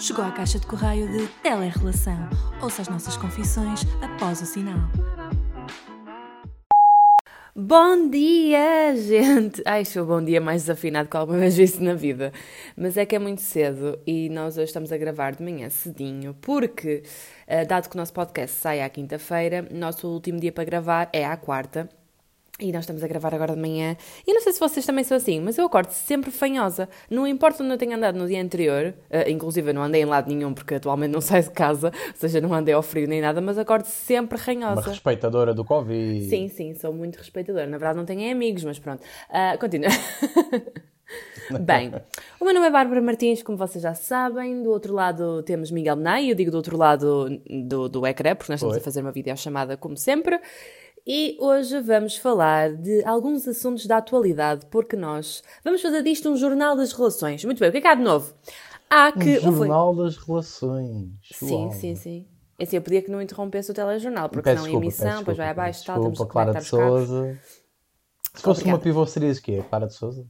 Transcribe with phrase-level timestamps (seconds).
[0.00, 2.16] Chegou à caixa de correio de Telerrelação.
[2.62, 4.78] Ouça as nossas confissões após o sinal.
[7.54, 9.62] Bom dia, gente!
[9.66, 12.32] Ai, foi o bom dia mais desafinado que alguma vez visto na vida.
[12.74, 16.34] Mas é que é muito cedo e nós hoje estamos a gravar de manhã cedinho,
[16.40, 17.02] porque,
[17.46, 21.26] eh, dado que o nosso podcast sai à quinta-feira, nosso último dia para gravar é
[21.26, 21.86] à quarta.
[22.60, 23.96] E nós estamos a gravar agora de manhã.
[24.26, 26.88] E não sei se vocês também são assim, mas eu acordo sempre fanhosa.
[27.08, 30.04] Não importa onde eu tenha andado no dia anterior, uh, inclusive eu não andei em
[30.04, 33.20] lado nenhum porque atualmente não saio de casa, ou seja, não andei ao frio nem
[33.20, 34.80] nada, mas acordo sempre ranhosa.
[34.80, 36.28] Uma respeitadora do Covid.
[36.28, 37.66] Sim, sim, sou muito respeitadora.
[37.66, 39.02] Na verdade não tenho amigos, mas pronto.
[39.02, 39.90] Uh, continua.
[41.60, 41.92] Bem,
[42.38, 44.62] o meu nome é Bárbara Martins, como vocês já sabem.
[44.62, 47.28] Do outro lado temos Miguel Menai, eu digo do outro lado
[47.66, 48.80] do, do ecrã, porque nós estamos Oi.
[48.80, 50.40] a fazer uma videochamada como sempre.
[51.12, 56.36] E hoje vamos falar de alguns assuntos da atualidade, porque nós vamos fazer disto um
[56.36, 57.44] jornal das relações.
[57.44, 58.32] Muito bem, o que é que há de novo?
[58.88, 59.40] Há que.
[59.40, 61.08] Um jornal das relações.
[61.32, 62.28] Sim, sim, sim.
[62.56, 65.36] É assim, eu pedia que não interrompesse o telejornal, porque peço não desculpa, emissão, depois
[65.36, 67.38] vai abaixo e tal, temos que Clara de Souza.
[68.32, 69.64] Se fosse uma pivô, serias o quê?
[69.68, 70.24] Clara de Souza?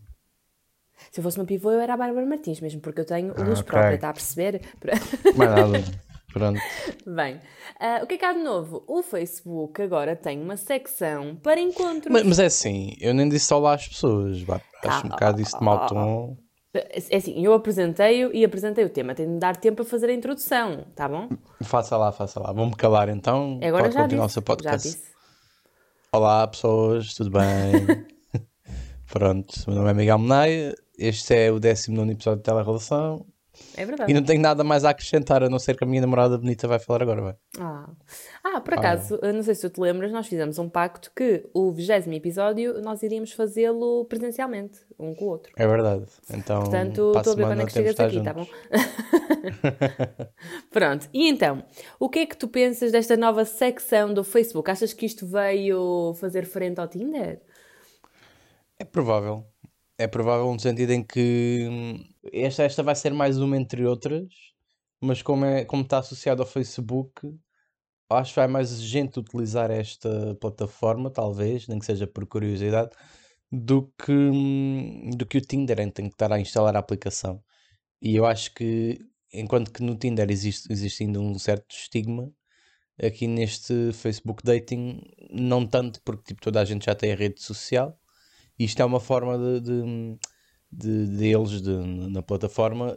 [1.12, 3.38] Se eu fosse uma pivô, eu era a Bárbara Martins, mesmo porque eu tenho luz
[3.38, 3.64] ah, okay.
[3.64, 4.62] própria, está a perceber?
[5.36, 5.84] Mais nada.
[6.33, 6.61] Pronto.
[7.06, 8.84] Bem, uh, o que é que há de novo?
[8.86, 12.12] O Facebook agora tem uma secção para encontros.
[12.12, 14.61] Mas, mas é assim, eu nem disse olá às pessoas, vá.
[14.84, 16.36] Acho um bocado isso de mau tom.
[16.73, 19.12] É assim, eu apresentei-o e apresentei o tema.
[19.14, 21.28] Tenho de dar tempo para fazer a introdução, tá bom?
[21.62, 22.53] Faça lá, faça lá.
[22.53, 23.58] Vou-me calar então.
[23.62, 24.89] Agora Pode já continuar disse, o seu podcast.
[24.89, 25.11] Já disse.
[26.12, 28.06] Olá pessoas, tudo bem?
[29.11, 30.75] Pronto, meu nome é Miguel Menaia.
[30.97, 33.27] Este é o 19 episódio de Telerelação.
[33.77, 34.11] É verdade.
[34.11, 36.66] E não tenho nada mais a acrescentar, a não ser que a minha namorada bonita
[36.66, 37.34] vai falar agora, vai.
[37.58, 37.89] Ah.
[38.44, 39.33] ah, por acaso, ah.
[39.33, 43.02] não sei se tu te lembras, nós fizemos um pacto que o vigésimo episódio nós
[43.02, 45.52] iríamos fazê-lo presencialmente, um com o outro.
[45.56, 46.05] É verdade.
[46.33, 48.33] Então, Portanto, estou a ver quando é que chegas aqui, tá juntos.
[48.33, 48.47] tá bom?
[50.70, 51.08] Pronto.
[51.12, 51.62] E então,
[51.98, 54.70] o que é que tu pensas desta nova secção do Facebook?
[54.70, 57.40] Achas que isto veio fazer frente ao Tinder?
[58.79, 59.45] É provável.
[60.00, 62.02] É provável no sentido em que hum,
[62.33, 64.24] esta, esta vai ser mais uma entre outras,
[64.98, 67.28] mas como, é, como está associado ao Facebook,
[68.08, 72.90] acho que vai mais gente utilizar esta plataforma, talvez, nem que seja por curiosidade,
[73.52, 77.42] do que, hum, do que o Tinder, em tem que estar a instalar a aplicação.
[78.00, 78.98] E eu acho que,
[79.34, 82.33] enquanto que no Tinder existe, existe ainda um certo estigma,
[83.02, 87.42] aqui neste Facebook Dating, não tanto, porque tipo, toda a gente já tem a rede
[87.42, 87.99] social
[88.64, 90.18] isto é uma forma de, de,
[90.70, 91.74] de, de eles de,
[92.10, 92.94] na plataforma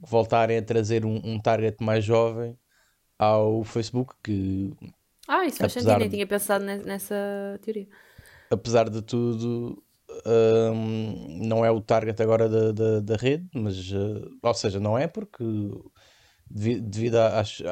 [0.00, 2.58] voltarem a trazer um, um, target mais jovem
[3.18, 4.74] ao Facebook que
[5.28, 7.86] ah, isso faz sentido, nem tinha pensado nessa teoria.
[8.50, 9.82] Apesar de tudo
[10.26, 14.96] um, não é o target agora da, da, da rede mas uh, ou seja, não
[14.96, 15.44] é porque
[16.48, 17.62] devido às,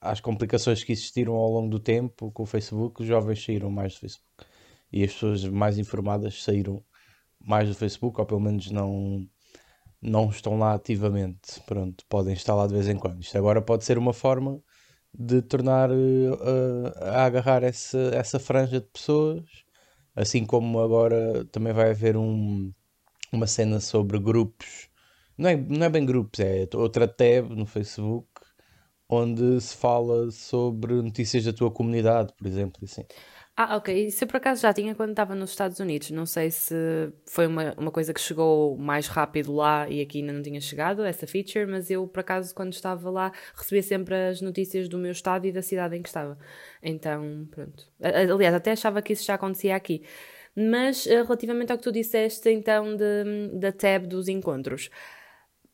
[0.00, 3.94] às complicações que existiram ao longo do tempo com o Facebook, os jovens saíram mais
[3.94, 4.47] do Facebook
[4.92, 6.82] e as pessoas mais informadas saíram
[7.40, 9.26] mais do Facebook, ou pelo menos não,
[10.00, 11.60] não estão lá ativamente.
[11.66, 13.20] Pronto, podem estar lá de vez em quando.
[13.20, 14.62] Isto agora pode ser uma forma
[15.12, 19.44] de tornar uh, a agarrar essa, essa franja de pessoas,
[20.14, 22.72] assim como agora também vai haver um,
[23.32, 24.88] uma cena sobre grupos.
[25.36, 28.28] Não é, não é bem grupos, é outra tab no Facebook
[29.08, 32.80] onde se fala sobre notícias da tua comunidade, por exemplo.
[32.84, 33.04] Assim.
[33.60, 34.06] Ah, ok.
[34.06, 36.12] Isso eu por acaso já tinha quando estava nos Estados Unidos.
[36.12, 36.76] Não sei se
[37.26, 41.02] foi uma, uma coisa que chegou mais rápido lá e aqui ainda não tinha chegado,
[41.02, 45.10] essa feature, mas eu por acaso quando estava lá recebia sempre as notícias do meu
[45.10, 46.38] estado e da cidade em que estava.
[46.80, 47.84] Então, pronto.
[48.00, 50.04] Aliás, até achava que isso já acontecia aqui.
[50.54, 54.88] Mas eh, relativamente ao que tu disseste então de, da tab dos encontros.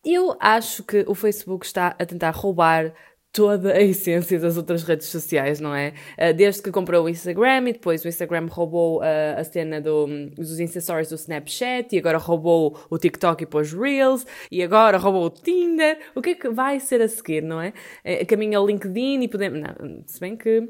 [0.03, 2.95] Eu acho que o Facebook está a tentar roubar
[3.35, 5.93] toda a essência das outras redes sociais, não é?
[6.17, 10.07] Ah, desde que comprou o Instagram e depois o Instagram roubou a, a cena do,
[10.37, 15.25] dos acessórios do Snapchat e agora roubou o TikTok e pôs Reels e agora roubou
[15.25, 15.99] o Tinder.
[16.15, 17.73] O que é que vai ser a seguir, não é?
[18.05, 19.61] é caminha o LinkedIn e podemos...
[19.61, 20.69] Não, se bem que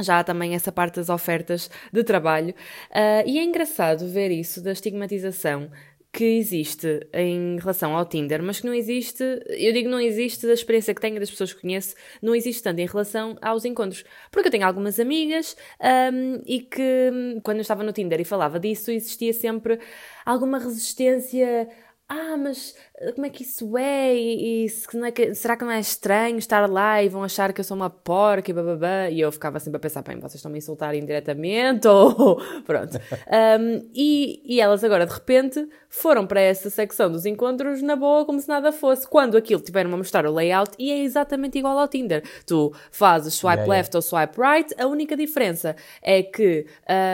[0.00, 2.54] já há também essa parte das ofertas de trabalho.
[2.90, 5.70] Uh, e é engraçado ver isso da estigmatização
[6.16, 10.54] que existe em relação ao Tinder, mas que não existe, eu digo não existe da
[10.54, 14.02] experiência que tenho das pessoas que conheço, não existe tanto em relação aos encontros.
[14.30, 15.54] Porque eu tenho algumas amigas
[16.10, 19.78] um, e que quando eu estava no Tinder e falava disso, existia sempre
[20.24, 21.68] alguma resistência.
[22.08, 22.74] Ah, mas
[23.14, 24.14] como é que isso é?
[24.14, 27.52] E, e se é que, será que não é estranho estar lá e vão achar
[27.52, 29.10] que eu sou uma porca e bababá?
[29.10, 32.40] E eu ficava sempre a pensar, bem, vocês estão me insultar indiretamente ou...
[32.64, 32.98] Pronto.
[32.98, 38.24] Um, e, e elas agora, de repente, foram para essa secção dos encontros na boa,
[38.24, 39.06] como se nada fosse.
[39.06, 42.22] Quando aquilo tiveram a mostrar o layout e é exatamente igual ao Tinder.
[42.46, 43.98] Tu fazes swipe yeah, left yeah.
[43.98, 46.66] ou swipe right, a única diferença é que,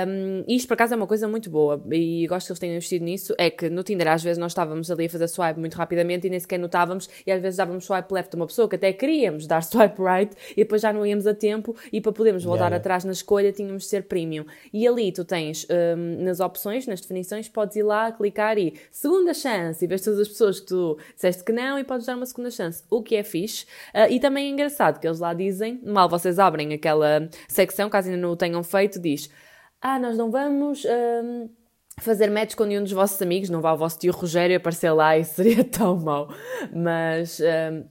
[0.06, 3.04] um, isto por acaso é uma coisa muito boa e gosto que eles tenham investido
[3.04, 5.76] nisso, é que no Tinder às vezes nós estávamos ali a fazer swipe muito muito
[5.76, 8.76] rapidamente e nem sequer notávamos e às vezes dávamos swipe left a uma pessoa que
[8.76, 12.44] até queríamos dar swipe right e depois já não íamos a tempo e para podermos
[12.44, 14.44] voltar yeah, atrás na escolha tínhamos de ser premium.
[14.72, 19.32] E ali tu tens um, nas opções, nas definições, podes ir lá, clicar e segunda
[19.34, 22.26] chance e vês todas as pessoas que tu disseste que não e podes dar uma
[22.26, 23.64] segunda chance, o que é fixe.
[23.94, 28.08] Uh, e também é engraçado que eles lá dizem, mal vocês abrem aquela secção, caso
[28.08, 29.30] ainda não o tenham feito, diz
[29.80, 30.84] ah, nós não vamos...
[30.84, 31.61] Um,
[32.00, 35.16] fazer match com nenhum dos vossos amigos, não vá o vosso tio Rogério aparecer lá
[35.16, 36.28] e seria tão mau.
[36.74, 37.84] Mas um,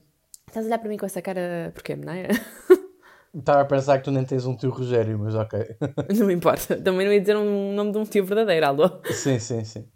[0.48, 2.28] estás a olhar para mim com essa cara porquê, não é?
[3.34, 5.58] Estava a pensar que tu nem tens um tio Rogério, mas ok.
[6.18, 6.76] não me importa.
[6.76, 9.00] Também não ia dizer um nome de um tio verdadeiro, alô?
[9.06, 9.88] Sim, sim, sim.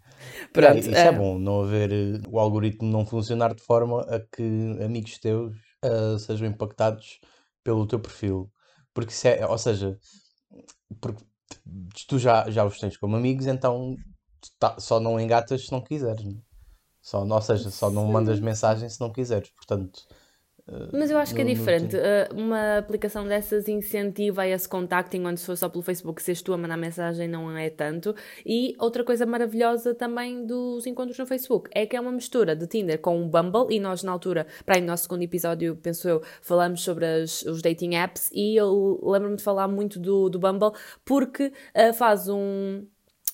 [0.51, 4.19] Pronto, é, isso é bom, não haver eh, o algoritmo não funcionar de forma a
[4.19, 4.43] que
[4.83, 5.55] amigos teus
[5.85, 7.19] uh, sejam impactados
[7.63, 8.51] pelo teu perfil.
[8.91, 9.95] Porque se é, ou seja,
[10.99, 11.23] porque
[12.07, 13.95] tu já, já os tens como amigos, então
[14.59, 16.23] tá, só não engatas se não quiseres.
[16.23, 16.35] Né?
[17.01, 19.49] Só, ou seja, só não mandas mensagem se não quiseres.
[19.51, 20.05] Portanto,
[20.91, 21.95] mas eu acho que é diferente.
[21.95, 26.41] Uh, uma aplicação dessas incentiva esse contacto, enquanto se for só pelo Facebook, se és
[26.41, 28.13] tu a mandar mensagem, não é tanto.
[28.45, 32.67] E outra coisa maravilhosa também dos encontros no Facebook é que é uma mistura de
[32.67, 33.73] Tinder com o Bumble.
[33.73, 37.43] E nós, na altura, para aí no nosso segundo episódio, penso eu, falamos sobre as,
[37.43, 38.29] os dating apps.
[38.33, 40.71] E eu lembro-me de falar muito do, do Bumble
[41.05, 42.85] porque uh, faz um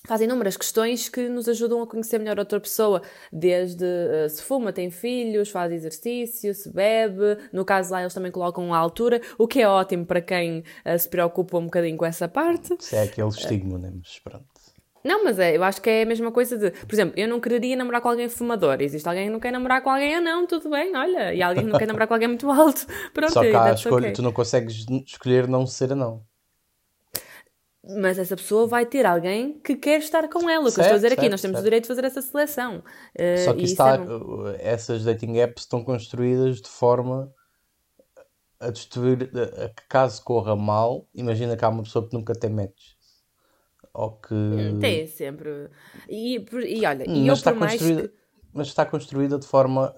[0.06, 3.02] fazem inúmeras questões que nos ajudam a conhecer melhor outra pessoa,
[3.32, 8.30] desde uh, se fuma, tem filhos, faz exercício, se bebe, no caso lá eles também
[8.30, 12.04] colocam a altura, o que é ótimo para quem uh, se preocupa um bocadinho com
[12.04, 12.74] essa parte.
[12.78, 13.92] Isso é aquele estigma, né?
[13.94, 14.44] Mas pronto.
[15.04, 17.38] Não, mas é, eu acho que é a mesma coisa de, por exemplo, eu não
[17.38, 18.78] quereria namorar com alguém fumador.
[18.80, 21.34] Existe alguém que não quer namorar com alguém, ah não, tudo bem, olha.
[21.34, 22.86] E alguém que não quer namorar com alguém muito alto.
[23.12, 24.12] Pronto, Só que a escolha, okay.
[24.12, 26.22] tu não consegues escolher não ser não.
[27.86, 30.68] Mas essa pessoa vai ter alguém que quer estar com ela.
[30.68, 31.62] O que eu estou a dizer certo, aqui, nós temos certo.
[31.62, 32.82] o direito de fazer essa seleção.
[33.14, 33.98] Uh, Só que está,
[34.58, 37.30] é essas dating apps estão construídas de forma
[38.58, 39.30] a destruir,
[39.62, 42.94] a que caso corra mal, imagina que há uma pessoa que nunca tem match.
[43.92, 44.34] Ou que.
[44.80, 45.68] Tem sempre.
[46.08, 48.14] E, e olha, e mas, está construída, que...
[48.52, 49.94] mas está construída de forma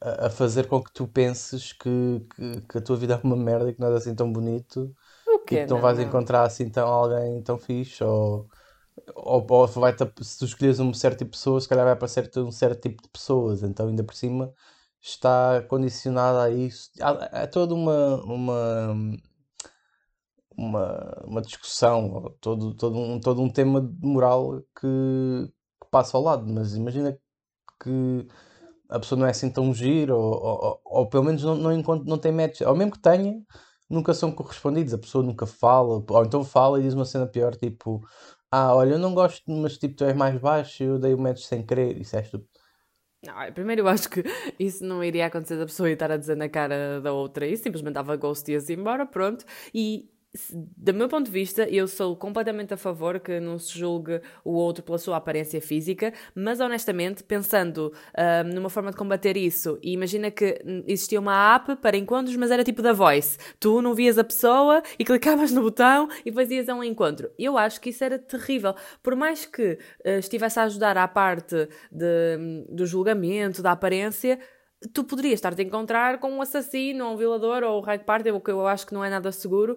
[0.00, 3.36] a, a fazer com que tu penses que, que, que a tua vida é uma
[3.36, 4.94] merda e que não é assim tão bonito
[5.48, 6.04] que não, não vais não.
[6.04, 8.46] encontrar assim tão alguém tão fixe ou,
[9.14, 12.30] ou, ou vai se tu escolheres um certo tipo de pessoas, se calhar vai aparecer
[12.36, 14.52] um certo tipo de pessoas, então ainda por cima
[15.00, 16.90] está condicionada a isso.
[17.00, 19.16] Há, há toda uma, uma,
[20.56, 25.50] uma, uma discussão, todo, todo, um, todo um tema moral que,
[25.82, 27.18] que passa ao lado, mas imagina
[27.82, 28.26] que
[28.88, 31.72] a pessoa não é assim tão giro, ou, ou, ou, ou pelo menos não, não,
[31.72, 33.40] encontra, não tem match, ou mesmo que tenha,
[33.88, 37.56] nunca são correspondidos, a pessoa nunca fala, ou então fala e diz uma cena pior,
[37.56, 38.00] tipo,
[38.50, 41.42] ah, olha, eu não gosto, mas tipo, tu és mais baixo, eu dei o match
[41.42, 42.50] sem querer, isso é estúpido.
[43.24, 44.22] Não, primeiro eu acho que
[44.58, 47.94] isso não iria acontecer da pessoa estar a dizer na cara da outra e simplesmente
[47.94, 49.44] dava ghost e ia embora, pronto.
[49.74, 50.08] E
[50.76, 54.52] do meu ponto de vista, eu sou completamente a favor que não se julgue o
[54.52, 59.92] outro pela sua aparência física, mas honestamente, pensando uh, numa forma de combater isso, e
[59.92, 63.38] imagina que existia uma app para encontros, mas era tipo da voice.
[63.58, 67.30] Tu não vias a pessoa e clicavas no botão e fazias um encontro.
[67.38, 68.74] Eu acho que isso era terrível.
[69.02, 74.38] Por mais que uh, estivesse a ajudar à parte de, do julgamento, da aparência,
[74.92, 78.30] tu poderias estar-te a encontrar com um assassino, ou um violador, ou o raio parte,
[78.30, 79.76] o que eu acho que não é nada seguro,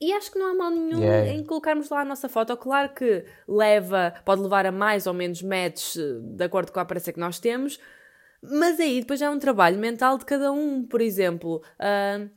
[0.00, 1.32] e acho que não há mal nenhum yeah.
[1.32, 2.54] em colocarmos lá a nossa foto.
[2.56, 6.82] Claro que leva, pode levar a mais ou menos matches eh, de acordo com a
[6.82, 7.80] aparência que nós temos,
[8.42, 10.84] mas aí depois já é um trabalho mental de cada um.
[10.84, 12.28] Por exemplo, uh,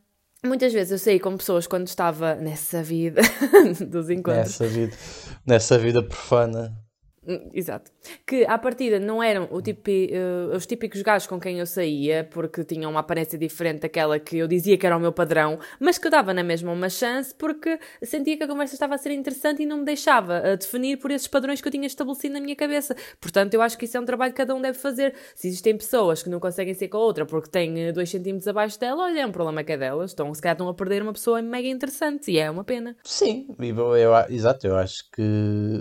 [0.46, 3.22] muitas vezes eu saí com pessoas quando estava nessa vida
[3.88, 4.60] dos encontros.
[4.60, 4.98] Nessa vida,
[5.46, 6.89] nessa vida profana.
[7.30, 7.92] Hum, exato.
[8.26, 12.90] Que à partida não eram uh, os típicos gajos com quem eu saía, porque tinham
[12.90, 16.12] uma aparência diferente daquela que eu dizia que era o meu padrão, mas que eu
[16.12, 19.66] dava na mesma uma chance porque sentia que a conversa estava a ser interessante e
[19.68, 22.96] não me deixava uh, definir por esses padrões que eu tinha estabelecido na minha cabeça.
[23.22, 25.14] Portanto, eu acho que isso é um trabalho que cada um deve fazer.
[25.36, 28.48] Se existem pessoas que não conseguem ser com a outra porque têm 2 uh, centímetros
[28.48, 30.14] abaixo dela, olha, é um problema que é delas.
[30.14, 32.96] Então, se calhar estão a perder uma pessoa mega interessante e é uma pena.
[33.04, 35.22] Sim, eu, eu, exato, eu acho que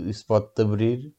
[0.06, 1.17] isso pode-te abrir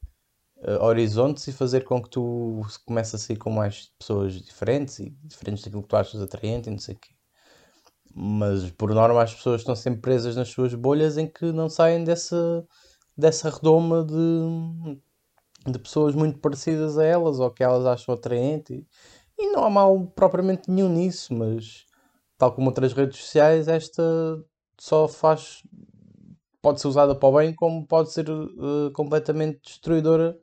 [0.62, 5.10] uh, horizontes e fazer com que tu comeces a sair com mais pessoas diferentes e
[5.24, 7.10] diferentes daquilo que tu achas atraente e não sei o quê.
[8.14, 12.04] Mas por norma as pessoas estão sempre presas nas suas bolhas em que não saem
[12.04, 12.66] dessa,
[13.18, 18.74] dessa redoma de, de pessoas muito parecidas a elas ou que elas acham atraente.
[18.74, 18.88] E,
[19.38, 21.86] e não há mal propriamente nenhum nisso, mas
[22.38, 24.04] tal como outras redes sociais, esta
[24.80, 25.62] só faz.
[26.62, 30.38] Pode ser usada para o bem, como pode ser uh, completamente destruidora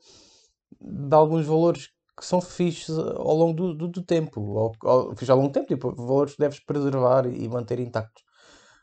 [0.81, 4.41] de alguns valores que são fixos ao longo do, do, do tempo.
[4.41, 8.25] Ou, ou, ao longo do tempo, tipo, valores que deves preservar e, manter intactos.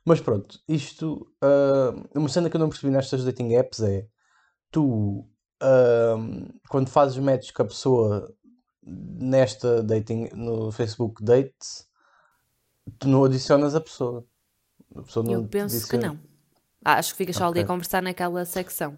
[0.05, 1.27] Mas pronto, isto.
[1.43, 4.05] Uh, uma cena que eu não percebi nestas dating apps é.
[4.69, 8.33] Tu, uh, quando fazes match com a pessoa
[8.85, 11.87] nesta dating, no Facebook Dates,
[12.99, 14.25] tu não adicionas a pessoa.
[14.95, 16.19] A pessoa eu penso que não.
[16.83, 17.61] Acho que ficas só okay.
[17.61, 18.97] ali a conversar naquela secção.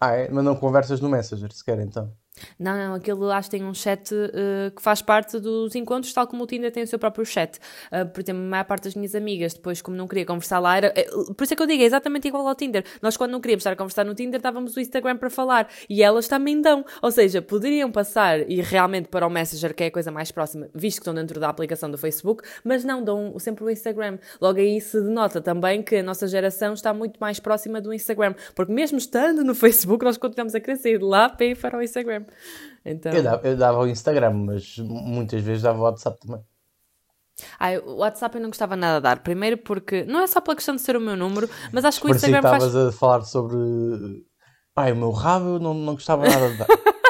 [0.00, 0.28] Ah, é?
[0.30, 2.12] Mas não conversas no Messenger sequer então?
[2.58, 6.26] Não, não, aquilo acho que tem um chat uh, que faz parte dos encontros, tal
[6.26, 7.58] como o Tinder tem o seu próprio chat.
[7.92, 10.76] Uh, por exemplo, a maior parte das minhas amigas, depois, como não queria conversar lá,
[10.76, 10.94] era.
[11.14, 12.84] Uh, por isso é que eu digo, é exatamente igual ao Tinder.
[13.02, 15.68] Nós, quando não queríamos estar a conversar no Tinder, dávamos o Instagram para falar.
[15.88, 16.84] E elas também dão.
[17.02, 20.68] Ou seja, poderiam passar e realmente para o Messenger, que é a coisa mais próxima,
[20.74, 24.18] visto que estão dentro da aplicação do Facebook, mas não dão sempre o Instagram.
[24.40, 28.34] Logo aí se denota também que a nossa geração está muito mais próxima do Instagram.
[28.54, 31.82] Porque mesmo estando no Facebook, nós continuamos a crescer de lá para ir para o
[31.82, 32.21] Instagram.
[32.84, 33.12] Então...
[33.12, 36.42] Eu, dava, eu dava o Instagram, mas muitas vezes dava o WhatsApp também.
[37.58, 39.20] Ah, o WhatsApp eu não gostava nada de dar.
[39.20, 42.06] Primeiro porque, não é só pela questão de ser o meu número, mas acho que
[42.06, 42.64] o Instagram faz...
[42.64, 43.58] estavas a falar sobre...
[44.74, 46.66] Pai, o meu rabo eu não, não gostava nada de dar.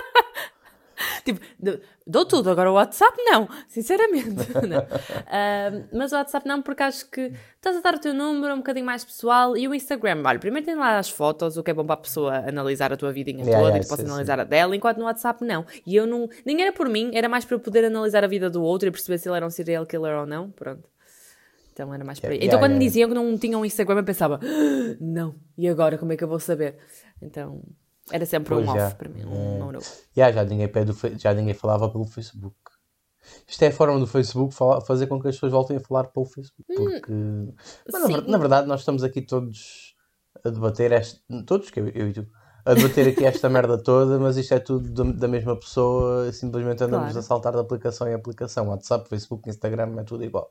[1.25, 1.41] tipo,
[2.07, 4.53] dou tudo, agora o WhatsApp não, sinceramente.
[4.69, 4.81] não.
[4.81, 8.59] Uh, mas o WhatsApp não, porque acho que estás a dar o teu número um
[8.59, 11.75] bocadinho mais pessoal e o Instagram, olha, primeiro tem lá as fotos, o que é
[11.75, 14.41] bom para a pessoa analisar a tua vidinha yeah, toda yeah, e posso analisar sim.
[14.41, 15.65] a dela, enquanto no WhatsApp não.
[15.87, 18.51] E eu não, nem era por mim, era mais para eu poder analisar a vida
[18.51, 20.89] do outro e perceber se ele era um serial killer ou não, pronto.
[21.73, 22.31] Então era mais para.
[22.31, 25.69] Yeah, então quando me diziam que não tinham um Instagram, eu pensava, ah, não, e
[25.69, 26.77] agora como é que eu vou saber?
[27.21, 27.63] Então
[28.11, 28.87] era sempre pois um já.
[28.87, 29.81] off para mim, um não
[30.17, 32.57] yeah, já, ninguém pede, já ninguém falava pelo Facebook.
[33.47, 34.55] Isto é a forma do Facebook
[34.85, 36.65] fazer com que as pessoas voltem a falar pelo Facebook.
[36.71, 37.55] Hum, porque, hum,
[37.91, 39.95] mas, na, na, verdade, nós estamos aqui todos
[40.45, 42.27] a debater, este, todos, que eu, eu e tu,
[42.65, 46.83] a debater aqui esta merda toda, mas isto é tudo da, da mesma pessoa, simplesmente
[46.83, 47.19] andamos claro.
[47.19, 48.69] a saltar de aplicação em aplicação.
[48.69, 50.51] WhatsApp, Facebook, Instagram, é tudo igual.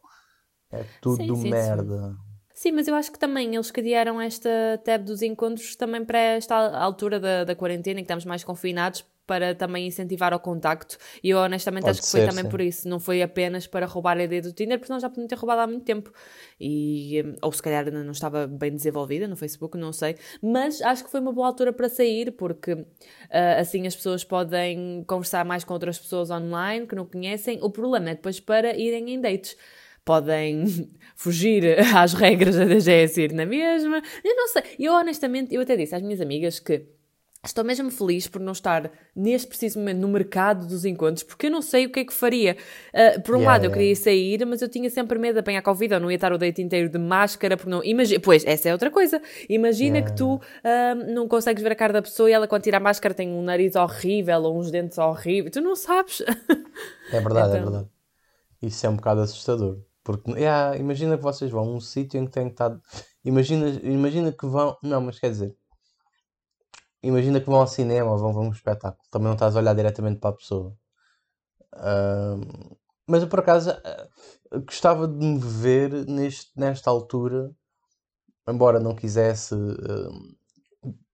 [0.71, 2.09] É tudo sim, sim, merda.
[2.09, 2.30] Sim.
[2.61, 4.47] Sim, mas eu acho que também eles criaram esta
[4.85, 9.03] tab dos encontros também para esta altura da, da quarentena, em que estamos mais confinados,
[9.25, 10.95] para também incentivar ao contacto.
[11.23, 12.49] E eu honestamente Pode acho que ser, foi também sim.
[12.51, 12.87] por isso.
[12.87, 15.61] Não foi apenas para roubar a ideia do Tinder, porque nós já podíamos ter roubado
[15.61, 16.13] há muito tempo.
[16.59, 20.15] E, hum, ou se calhar ainda não estava bem desenvolvida no Facebook, não sei.
[20.39, 22.85] Mas acho que foi uma boa altura para sair, porque uh,
[23.57, 27.57] assim as pessoas podem conversar mais com outras pessoas online que não conhecem.
[27.63, 29.57] O problema é depois para irem em dates
[30.03, 30.65] podem
[31.15, 34.01] fugir às regras da DGS na mesma.
[34.23, 34.63] Eu não sei.
[34.79, 36.85] Eu honestamente, eu até disse às minhas amigas que
[37.43, 41.51] Estou mesmo feliz por não estar neste preciso momento no mercado dos encontros, porque eu
[41.51, 42.55] não sei o que é que faria.
[42.93, 43.65] Uh, por um yeah, lado, yeah.
[43.65, 46.31] eu queria sair, mas eu tinha sempre medo de apanhar Covid, ou não ia estar
[46.31, 47.83] o date inteiro de máscara, porque não.
[47.83, 48.19] Imagina...
[48.19, 49.19] Pois, essa é outra coisa.
[49.49, 50.11] Imagina yeah.
[50.11, 52.79] que tu uh, não consegues ver a cara da pessoa e ela, quando tira a
[52.79, 55.51] máscara, tem um nariz horrível ou uns dentes horríveis.
[55.51, 56.21] Tu não sabes.
[57.11, 57.57] É verdade, é então...
[57.57, 57.89] é verdade.
[58.61, 59.79] Isso é um bocado assustador.
[60.03, 62.79] Porque yeah, imagina que vocês vão a um sítio em que têm que estar.
[63.23, 64.77] Imagina, imagina que vão.
[64.81, 65.55] Não, mas quer dizer.
[67.03, 69.03] Imagina que vão ao cinema ou vão, vão a um espetáculo.
[69.09, 70.75] Também não estás a olhar diretamente para a pessoa.
[71.73, 72.77] Uh,
[73.07, 77.51] mas eu por acaso uh, gostava de me ver neste, nesta altura,
[78.47, 79.55] embora não quisesse.
[79.55, 80.35] Uh,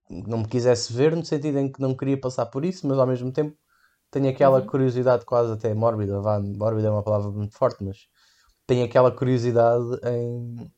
[0.10, 3.06] não me quisesse ver, no sentido em que não queria passar por isso, mas ao
[3.08, 3.58] mesmo tempo
[4.10, 4.66] tenho aquela uhum.
[4.66, 6.22] curiosidade quase até mórbida.
[6.22, 8.08] Vá, mórbida é uma palavra muito forte, mas
[8.68, 10.72] tenho aquela curiosidade em,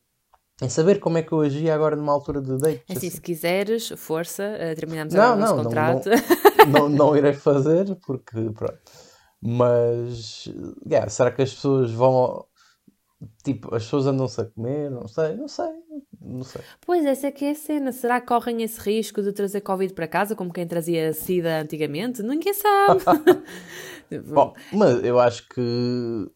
[0.62, 2.84] em saber como é que eu agia agora numa altura de date.
[2.88, 3.10] Assim, assim.
[3.10, 6.10] se quiseres, força, uh, terminamos não, agora não, o nosso contrato.
[6.68, 8.80] Não, não, não, irei fazer, porque pronto.
[9.42, 10.46] Mas,
[10.86, 12.46] yeah, será que as pessoas vão.
[13.44, 14.90] Tipo, as pessoas andam-se a comer?
[14.90, 15.72] Não sei, não sei,
[16.22, 16.62] não sei.
[16.86, 17.92] Pois, essa é que é a cena.
[17.92, 22.22] Será que correm esse risco de trazer Covid para casa, como quem trazia SIDA antigamente?
[22.22, 23.02] Ninguém sabe.
[24.28, 26.32] Bom, mas eu acho que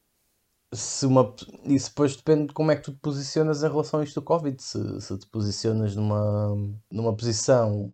[0.74, 1.34] se uma,
[1.65, 4.25] isso depois depende de como é que tu te posicionas em relação a isto do
[4.25, 4.62] Covid.
[4.62, 6.56] Se, se te posicionas numa,
[6.92, 7.94] numa posição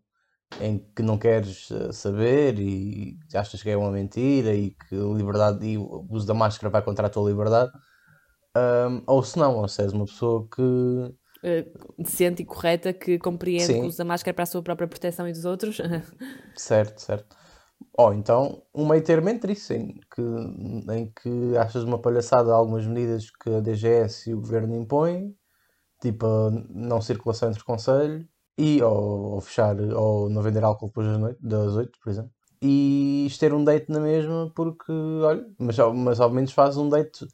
[0.59, 5.65] em que não queres eh, saber e achas que é uma mentira e que liberdade
[5.65, 7.71] e o uso da máscara vai contra a tua liberdade,
[8.57, 13.19] um, ou se não, ou se és uma pessoa que uh, decente e correta que
[13.19, 13.81] compreende Sim.
[13.81, 15.77] que usa máscara para a sua própria proteção e dos outros.
[16.57, 17.35] certo, certo.
[17.97, 20.21] Ou então um meio termo entre isso, em que,
[20.93, 25.35] em que achas uma palhaçada algumas medidas que a DGS e o governo impõem,
[26.01, 28.25] tipo a não circulação entre conselhos,
[28.57, 32.31] e ou, ou, fechar, ou não vender álcool depois das, noite, das 8, por exemplo.
[32.61, 37.25] E ter um date na mesma, porque, olha, mas, mas ao menos faz um date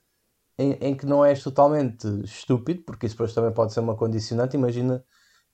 [0.58, 4.56] em, em que não és totalmente estúpido, porque isso depois também pode ser uma condicionante.
[4.56, 5.04] Imagina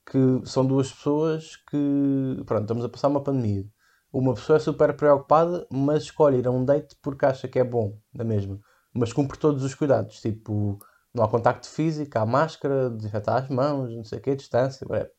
[0.06, 3.66] que são duas pessoas que, pronto, estamos a passar uma pandemia.
[4.12, 7.64] Uma pessoa é super preocupada, mas escolhe ir a um date porque acha que é
[7.64, 8.60] bom, da mesma.
[8.94, 10.78] Mas cumpre todos os cuidados, tipo,
[11.14, 15.12] não há contacto físico, há máscara, desinfetar as mãos, não sei o que, distância, whatever.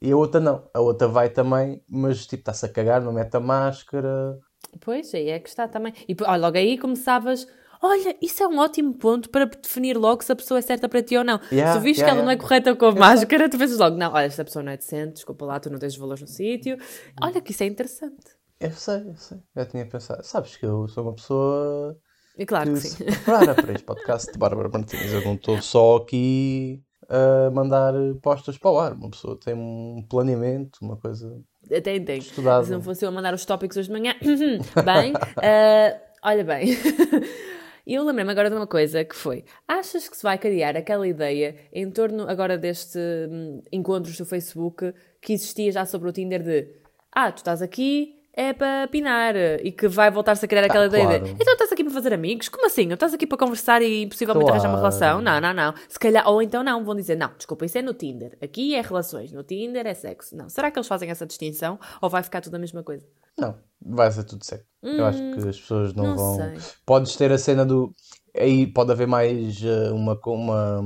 [0.00, 0.68] E a outra não.
[0.74, 4.38] A outra vai também, mas tipo, está-se a cagar, não mete a máscara.
[4.80, 5.94] Pois, aí é que está também.
[6.08, 7.46] E olha, logo aí começavas
[7.82, 11.02] Olha, isso é um ótimo ponto para definir logo se a pessoa é certa para
[11.02, 11.40] ti ou não.
[11.52, 12.24] Yeah, se viste yeah, que ela yeah.
[12.24, 14.76] não é correta com a máscara, tu pensas logo, não, olha, esta pessoa não é
[14.76, 16.78] decente, desculpa lá, tu não tens valores no sítio.
[17.22, 18.36] Olha que isso é interessante.
[18.58, 19.38] Eu sei, eu sei.
[19.54, 20.24] Eu tinha pensado.
[20.24, 21.96] Sabes que eu sou uma pessoa.
[22.38, 23.04] E claro que, que sim.
[23.04, 25.12] prepara para este podcast de Bárbara Martins.
[25.12, 27.92] Eu não estou só aqui a mandar
[28.22, 28.92] postas para o ar.
[28.94, 31.38] Uma pessoa tem um planeamento, uma coisa.
[31.70, 32.22] Até entendo.
[32.22, 32.64] Estudada.
[32.64, 34.14] Se não fosse eu a mandar os tópicos hoje de manhã.
[34.22, 36.68] bem, uh, olha bem.
[37.86, 41.06] E eu lembrei-me agora de uma coisa que foi: achas que se vai criar aquela
[41.06, 46.42] ideia em torno agora deste hum, encontros do Facebook que existia já sobre o Tinder
[46.42, 46.68] de
[47.12, 50.86] ah, tu estás aqui, é para pinar e que vai voltar-se a criar ah, aquela
[50.86, 51.24] ideia claro.
[51.24, 52.48] de então estás aqui para fazer amigos?
[52.48, 52.92] Como assim?
[52.92, 54.60] Estás aqui para conversar e possivelmente claro.
[54.60, 55.22] arranjar uma relação?
[55.22, 55.74] Não, não, não.
[55.88, 58.36] Se calhar, ou então não, vão dizer, não, desculpa, isso é no Tinder.
[58.42, 60.36] Aqui é relações, no Tinder é sexo.
[60.36, 60.48] Não.
[60.48, 63.06] Será que eles fazem essa distinção ou vai ficar tudo a mesma coisa?
[63.38, 64.66] Não, vai ser tudo certo.
[64.82, 66.36] Hum, Eu acho que hum, as pessoas não, não vão.
[66.36, 66.74] Sei.
[66.84, 67.94] Podes ter a cena do.
[68.34, 70.80] Aí pode haver mais uh, uma, uma,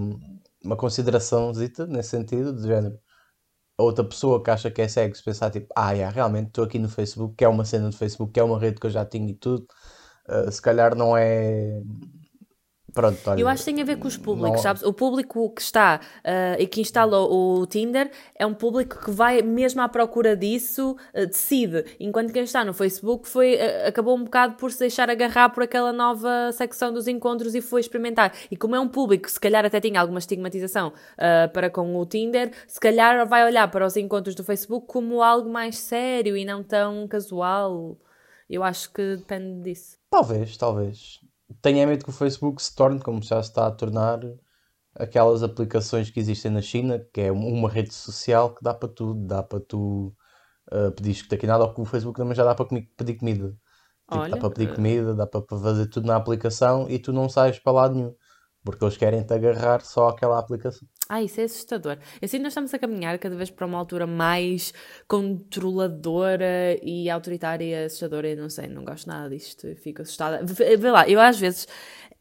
[0.64, 2.99] uma consideração nesse sentido, de género
[3.80, 6.64] a outra pessoa que acha que é cego se pensar tipo, ah, yeah, realmente estou
[6.64, 8.90] aqui no Facebook, que é uma cena do Facebook, que é uma rede que eu
[8.90, 9.66] já tinha e tudo,
[10.28, 11.80] uh, se calhar não é
[12.93, 14.59] Pronto, olha, eu acho que tem a ver com os públicos, não...
[14.59, 14.83] sabes?
[14.83, 19.43] O público que está uh, e que instala o Tinder é um público que vai
[19.43, 21.85] mesmo à procura disso, uh, decide.
[22.01, 25.63] Enquanto quem está no Facebook foi, uh, acabou um bocado por se deixar agarrar por
[25.63, 28.33] aquela nova secção dos encontros e foi experimentar.
[28.50, 30.93] E como é um público que se calhar até tinha alguma estigmatização
[31.53, 35.50] para com o Tinder, se calhar vai olhar para os encontros do Facebook como algo
[35.50, 37.99] mais sério e não tão casual.
[38.49, 39.99] Eu acho que depende disso.
[40.11, 41.21] Talvez, talvez
[41.60, 44.21] tenho medo que o Facebook se torne, como já se está a tornar,
[44.95, 49.26] aquelas aplicações que existem na China, que é uma rede social que dá para tudo,
[49.26, 50.15] dá para tu
[50.73, 53.49] uh, pedir que aqui nada, ou que o Facebook também já dá para pedir comida.
[54.10, 54.75] Tipo, Olha, dá para pedir uh...
[54.75, 58.15] comida, dá para fazer tudo na aplicação e tu não sais para lado nenhum.
[58.65, 60.86] Porque eles querem te agarrar só àquela aplicação.
[61.13, 61.99] Ah, isso é assustador.
[62.23, 64.73] Sinto que nós estamos a caminhar cada vez para uma altura mais
[65.09, 68.29] controladora e autoritária, assustadora.
[68.29, 69.67] Eu não sei, não gosto nada disto.
[69.75, 70.41] Fico assustada.
[70.45, 71.67] Vê lá, eu às vezes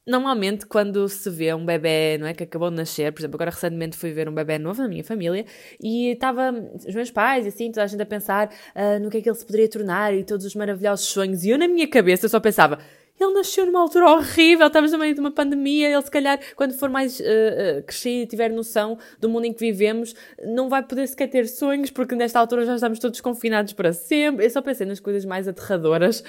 [0.07, 3.51] normalmente quando se vê um bebê, não é, que acabou de nascer, por exemplo, agora
[3.51, 5.45] recentemente fui ver um bebê novo na minha família
[5.79, 9.17] e estava os meus pais e assim, toda a gente a pensar uh, no que
[9.17, 11.87] é que ele se poderia tornar e todos os maravilhosos sonhos e eu na minha
[11.87, 12.79] cabeça só pensava
[13.19, 15.89] ele nasceu numa altura horrível, estamos no meio de uma pandemia.
[15.89, 19.53] Ele, se calhar, quando for mais uh, uh, crescido e tiver noção do mundo em
[19.53, 23.73] que vivemos, não vai poder sequer ter sonhos, porque nesta altura já estamos todos confinados
[23.73, 24.45] para sempre.
[24.45, 26.23] Eu só pensei nas coisas mais aterradoras,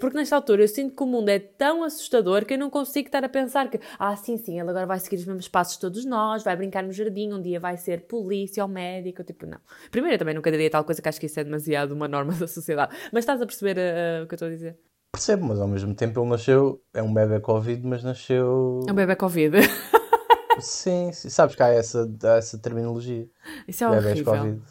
[0.00, 3.08] porque nesta altura eu sinto que o mundo é tão assustador que eu não consigo
[3.08, 6.04] estar a pensar que, ah, sim, sim, ele agora vai seguir os mesmos passos todos
[6.04, 9.22] nós, vai brincar no jardim, um dia vai ser polícia ou médico.
[9.24, 9.58] Tipo, não.
[9.90, 12.32] Primeiro, eu também nunca diria tal coisa que acho que isso é demasiado uma norma
[12.38, 12.94] da sociedade.
[13.12, 14.76] Mas estás a perceber uh, o que eu estou a dizer?
[15.12, 18.80] Percebo, mas ao mesmo tempo ele nasceu, é um bebê Covid, mas nasceu.
[18.86, 19.56] É um bebê Covid.
[20.60, 23.26] sim, sim, sabes que há essa, há essa terminologia.
[23.66, 24.34] Isso é bebés horrível.
[24.34, 24.62] Covid.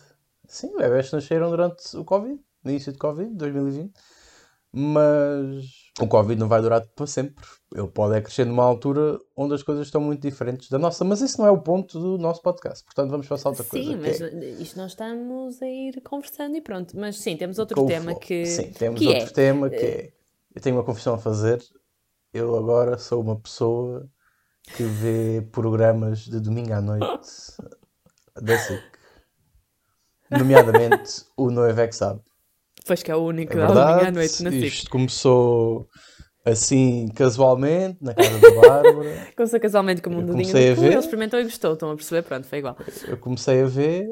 [0.47, 3.91] Sim, bebés nasceram durante o Covid, no início de Covid, 2020.
[4.71, 5.65] Mas
[5.99, 7.43] o Covid não vai durar para sempre.
[7.73, 11.03] Ele pode é crescer numa altura onde as coisas estão muito diferentes da nossa.
[11.03, 12.85] Mas isso não é o ponto do nosso podcast.
[12.85, 13.89] Portanto, vamos passar a outra sim, coisa.
[13.89, 14.49] Sim, mas é...
[14.61, 16.95] isto nós estamos a ir conversando e pronto.
[16.95, 18.45] Mas sim, temos outro tema que.
[18.45, 19.29] Sim, temos que outro é...
[19.29, 20.11] tema que é
[20.57, 21.63] eu tenho uma confissão a fazer.
[22.33, 24.09] Eu agora sou uma pessoa
[24.75, 27.29] que vê programas de domingo à noite
[28.35, 28.81] da SIC.
[30.31, 32.21] Nomeadamente o Noivo é que sabe.
[32.87, 34.65] Pois que é o único é verdade, domingo à noite na SIC.
[34.65, 35.87] Isto começou
[36.43, 39.27] assim, casualmente, na casa da Bárbara.
[39.37, 42.47] começou casualmente como um domingo do cu, ele experimentou e gostou, estão a perceber, pronto,
[42.47, 42.75] foi igual.
[43.07, 44.07] Eu comecei a ver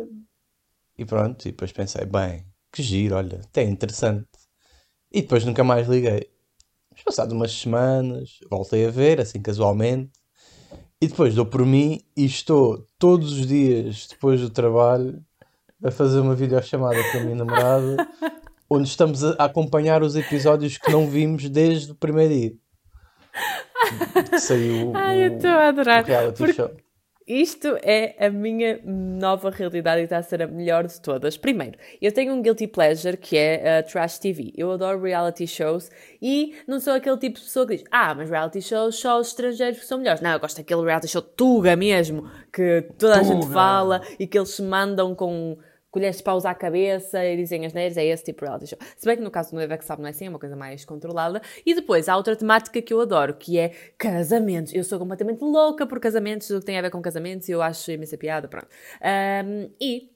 [0.95, 4.27] e pronto, e depois pensei, bem, que giro, olha, até interessante.
[5.12, 6.34] E depois nunca mais liguei.
[6.95, 10.12] Mas passado umas semanas, voltei a ver, assim casualmente,
[11.01, 15.21] e depois dou por mim e estou todos os dias depois do trabalho
[15.84, 18.08] a fazer uma videochamada com a minha namorada
[18.69, 22.53] onde estamos a acompanhar os episódios que não vimos desde o primeiro dia.
[24.31, 26.03] Que saiu Ai, eu estou a adorar.
[26.03, 26.71] o reality Porque show.
[27.27, 31.35] Isto é a minha nova realidade e está a ser a melhor de todas.
[31.35, 34.53] Primeiro, eu tenho um guilty pleasure que é uh, Trash TV.
[34.55, 35.89] Eu adoro reality shows
[36.21, 39.29] e não sou aquele tipo de pessoa que diz Ah, mas reality shows só os
[39.29, 40.21] estrangeiros que são melhores.
[40.21, 43.53] Não, eu gosto daquele reality show Tuga mesmo, que toda a gente Tuga.
[43.53, 45.57] fala e que eles se mandam com
[45.95, 48.79] colheres de paus à cabeça e dizem as neiras, é esse tipo de reality show.
[48.97, 50.38] Se bem que no caso do Noivo é que sabe não é assim, é uma
[50.38, 51.41] coisa mais controlada.
[51.65, 54.73] E depois há outra temática que eu adoro, que é casamentos.
[54.73, 57.62] Eu sou completamente louca por casamentos, tudo que tem a ver com casamentos e eu
[57.62, 58.67] acho imensa piada, pronto.
[59.01, 60.10] Ahm, e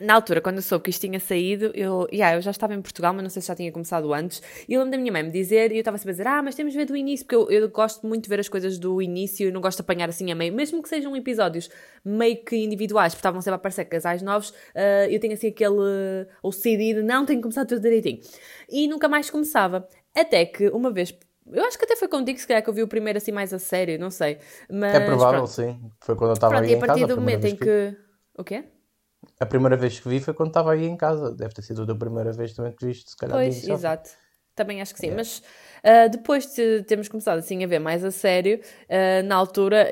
[0.00, 2.82] na altura, quando eu soube que isto tinha saído, eu, yeah, eu já estava em
[2.82, 4.42] Portugal, mas não sei se já tinha começado antes.
[4.68, 6.42] E eu lembro da minha mãe me dizer, e eu estava sempre a dizer, ah,
[6.42, 8.76] mas temos de ver do início, porque eu, eu gosto muito de ver as coisas
[8.76, 11.70] do início e não gosto de apanhar assim a meio, mesmo que sejam episódios
[12.04, 16.26] meio que individuais, porque estavam sempre a aparecer casais novos, ah, eu tenho assim aquele
[16.42, 18.20] OCD de não, tenho que começar tudo direitinho.
[18.68, 19.86] E nunca mais começava.
[20.16, 21.16] Até que uma vez.
[21.52, 23.52] Eu acho que até foi contigo, se calhar, que eu vi o primeiro assim mais
[23.52, 24.38] a sério, não sei.
[24.68, 25.50] Mas, É provável, pronto.
[25.50, 25.78] sim.
[26.00, 27.04] Foi quando eu estava e a em partir casa.
[27.04, 27.96] a do primeira momento em vez que.
[28.36, 28.64] O quê?
[29.44, 31.30] A primeira vez que vi foi quando estava aí em casa.
[31.34, 33.36] Deve ter sido a primeira vez também que viste, se calhar.
[33.36, 34.10] Pois, exato.
[34.54, 35.06] Também acho que sim.
[35.06, 35.20] Yeah.
[35.20, 35.42] Mas
[35.82, 39.86] ah, depois de termos começado assim a ver mais a sério, ah, na altura,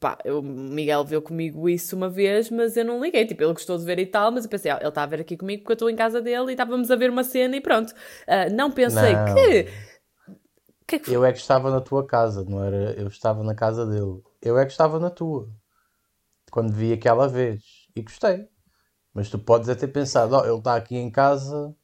[0.00, 3.26] pá, o Miguel viu comigo isso uma vez, mas eu não liguei.
[3.26, 5.20] Tipo, ele gostou de ver e tal, mas eu pensei, ah, ele está a ver
[5.20, 7.60] aqui comigo porque eu estou em casa dele e estávamos a ver uma cena e
[7.60, 7.92] pronto.
[8.26, 9.34] Ah, não pensei Não.
[9.34, 9.68] que.
[10.86, 11.12] Que é que?
[11.12, 12.92] Eu é que estava na tua casa, não era?
[12.92, 14.22] Eu estava na casa dele.
[14.40, 15.50] Eu é que estava na tua.
[16.50, 17.62] Quando vi aquela vez.
[17.94, 18.48] E gostei.
[19.18, 21.74] Mas tu podes até ter pensado, ó, ele está aqui em casa.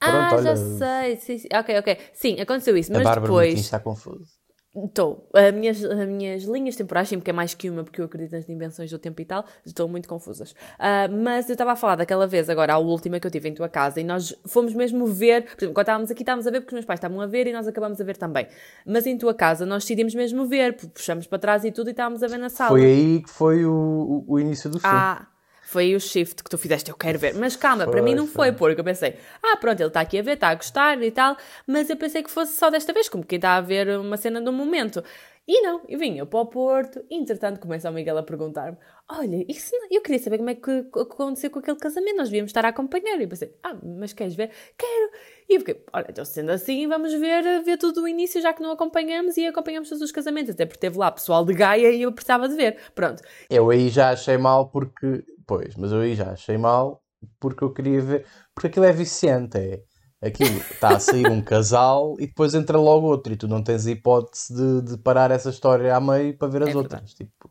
[0.00, 0.56] Ah, Pronto, já olha.
[0.56, 1.16] sei.
[1.16, 1.48] Sim, sim.
[1.54, 1.98] Ok, ok.
[2.12, 3.56] Sim, aconteceu isso, A mas Bárbara depois.
[3.60, 4.26] Está confusa.
[4.74, 5.28] Estou.
[5.32, 8.32] As minhas, as minhas linhas temporais, sim, porque é mais que uma, porque eu acredito
[8.32, 10.56] nas dimensões do tempo e tal, estão muito confusas.
[10.76, 13.54] Ah, mas eu estava a falar daquela vez, agora, a última que eu tive em
[13.54, 16.60] tua casa, e nós fomos mesmo ver, por exemplo, quando estávamos aqui, estávamos a ver
[16.62, 18.48] porque os meus pais estavam a ver e nós acabamos a ver também.
[18.84, 22.22] Mas em tua casa, nós decidimos mesmo ver, puxamos para trás e tudo e estávamos
[22.22, 22.70] a ver na sala.
[22.70, 24.96] Foi aí que foi o, o, o início do filme.
[24.96, 25.26] Ah,
[25.72, 27.34] foi o shift que tu fizeste, eu quero ver.
[27.34, 28.48] Mas calma, para mim não foi.
[28.48, 31.10] foi, porque eu pensei, ah, pronto, ele está aqui a ver, está a gostar e
[31.10, 34.16] tal, mas eu pensei que fosse só desta vez, como quem está a ver uma
[34.16, 35.02] cena do momento.
[35.48, 38.76] E não, eu vinha para o Porto, e entretanto começa o Miguel a perguntar-me:
[39.10, 42.50] Olha, isso não- eu queria saber como é que aconteceu com aquele casamento, nós devíamos
[42.50, 43.18] estar a acompanhar.
[43.18, 44.50] E eu pensei: Ah, mas queres ver?
[44.78, 45.10] Quero!
[45.50, 48.62] E eu fiquei: Olha, então sendo assim, vamos ver, ver tudo do início, já que
[48.62, 52.02] não acompanhamos, e acompanhamos todos os casamentos, até porque teve lá pessoal de Gaia e
[52.02, 52.76] eu precisava de ver.
[52.94, 55.24] Pronto, Eu aí já achei mal porque.
[55.46, 57.02] Pois, mas eu aí já achei mal
[57.40, 58.26] porque eu queria ver.
[58.54, 59.58] Porque aquilo é viciante.
[59.58, 59.80] É.
[60.24, 63.86] Aquilo está a sair um casal e depois entra logo outro e tu não tens
[63.86, 67.12] a hipótese de, de parar essa história à meio para ver as É outras.
[67.12, 67.50] Tipo,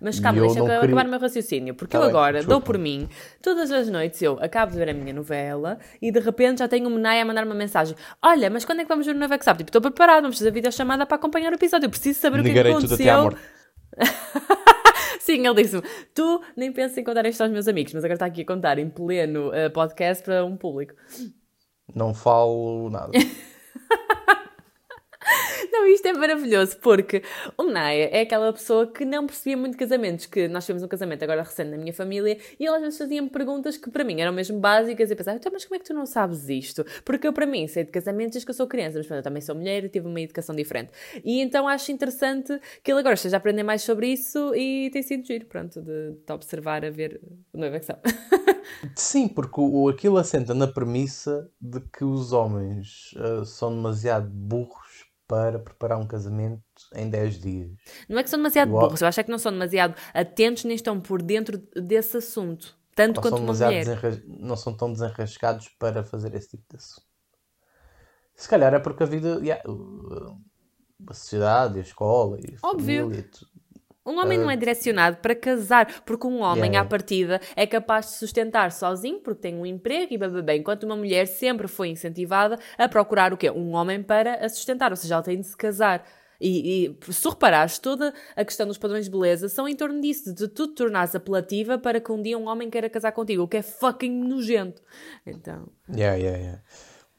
[0.00, 2.54] Mas calma, deixa eu acabar queria- o meu raciocínio, porque Tá eu bem, agora desculpa.
[2.58, 3.08] dou por mim,
[3.40, 6.88] todas as noites eu acabo de ver a minha novela e de repente já tenho
[6.88, 9.34] um Menai a mandar uma mensagem: Olha, mas quando é que vamos ver o novo
[9.40, 9.58] sabe?
[9.58, 12.48] Tipo, estou preparado, vamos fazer videochamada para acompanhar o episódio, eu preciso saber o que
[12.48, 13.22] é que negarei tudo até à aconteceu.
[13.22, 13.40] morte.
[15.20, 15.82] Sim, ele disse-me:
[16.14, 18.78] Tu nem pensas em contar isto aos meus amigos, mas agora está aqui a contar
[18.78, 20.94] em pleno eh, podcast para um público.
[21.94, 23.12] Não falo nada.
[25.72, 27.22] Não, isto é maravilhoso, porque
[27.56, 31.22] o Naya é aquela pessoa que não percebia muito casamentos, que nós tivemos um casamento
[31.22, 34.32] agora recente na minha família, e ele às vezes fazia-me perguntas que para mim eram
[34.32, 36.84] mesmo básicas, e pensava, então, mas como é que tu não sabes isto?
[37.04, 39.42] Porque eu para mim sei de casamentos desde que eu sou criança, mas eu também
[39.42, 40.92] sou mulher e tive uma educação diferente.
[41.24, 45.02] E então acho interessante que ele agora esteja a aprender mais sobre isso e tem
[45.02, 47.20] sido giro, pronto, de, de observar, a ver
[47.52, 48.00] o noivo é que sabe.
[48.94, 54.87] Sim, porque o, aquilo assenta na premissa de que os homens ah, são demasiado burros
[55.28, 56.62] para preparar um casamento
[56.94, 57.70] em 10 dias.
[58.08, 60.74] Não é que são demasiado burros, eu acho é que não são demasiado atentos nem
[60.74, 62.76] estão por dentro desse assunto.
[62.96, 63.84] Tanto quanto uma mulher.
[63.84, 67.06] desenras- não são tão desenrascados para fazer esse tipo de assunto.
[68.34, 69.62] Se calhar é porque a vida, yeah,
[71.08, 73.04] a sociedade, a escola e a Óbvio.
[73.04, 73.30] família,
[74.08, 76.80] Um homem não é direcionado para casar, porque um homem, Yeah.
[76.80, 80.96] à partida, é capaz de sustentar sozinho, porque tem um emprego e bababá, enquanto uma
[80.96, 83.50] mulher sempre foi incentivada a procurar o quê?
[83.50, 86.04] Um homem para a sustentar, ou seja, ela tem de se casar.
[86.40, 90.00] E, e se tu reparares, toda a questão dos padrões de beleza são em torno
[90.00, 93.42] disso, de tu te tornares apelativa para que um dia um homem queira casar contigo,
[93.42, 94.80] o que é fucking nojento.
[95.26, 96.62] Então, Yeah, yeah, yeah.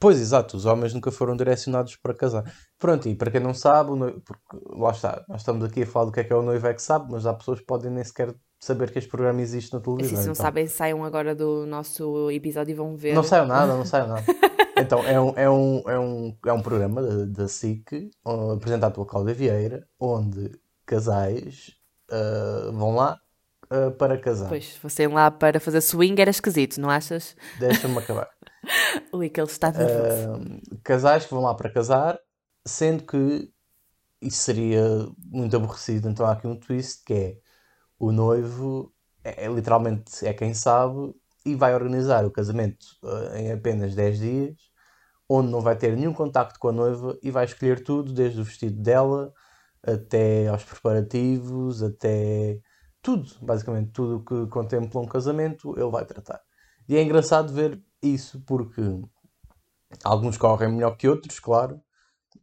[0.00, 2.50] Pois, exato, os homens nunca foram direcionados para casar.
[2.78, 4.40] Pronto, e para quem não sabe, noivo, porque,
[4.74, 6.72] lá está, nós estamos aqui a falar do que é que é o noivo é
[6.72, 9.78] que sabe, mas há pessoas que podem nem sequer saber que este programa existe na
[9.78, 10.16] assim, televisão.
[10.16, 10.34] se não então.
[10.34, 13.14] sabem, saiam agora do nosso episódio e vão ver.
[13.14, 14.24] Não saiu nada, não saiu nada.
[14.78, 18.94] Então, é um, é um, é um, é um programa da, da SIC, uh, apresentado
[18.94, 21.72] pela Cláudia Vieira, onde casais
[22.10, 23.20] uh, vão lá
[23.70, 24.48] uh, para casar.
[24.48, 27.36] Pois, fossem lá para fazer swing era esquisito, não achas?
[27.58, 28.28] Deixa-me acabar.
[29.12, 30.42] Ui, que ele está nervoso.
[30.42, 32.18] Uh, casais que vão lá para casar,
[32.66, 33.50] sendo que
[34.20, 34.82] isso seria
[35.26, 36.08] muito aborrecido.
[36.08, 37.36] Então há aqui um twist que é
[37.98, 38.92] o noivo
[39.24, 44.18] é, é literalmente é quem sabe e vai organizar o casamento uh, em apenas 10
[44.18, 44.56] dias,
[45.28, 48.44] onde não vai ter nenhum contacto com a noiva e vai escolher tudo, desde o
[48.44, 49.32] vestido dela
[49.82, 52.60] até aos preparativos, até
[53.02, 56.40] tudo, basicamente tudo que contempla um casamento, ele vai tratar.
[56.88, 58.82] E é engraçado ver isso porque
[60.04, 61.80] alguns correm melhor que outros, claro,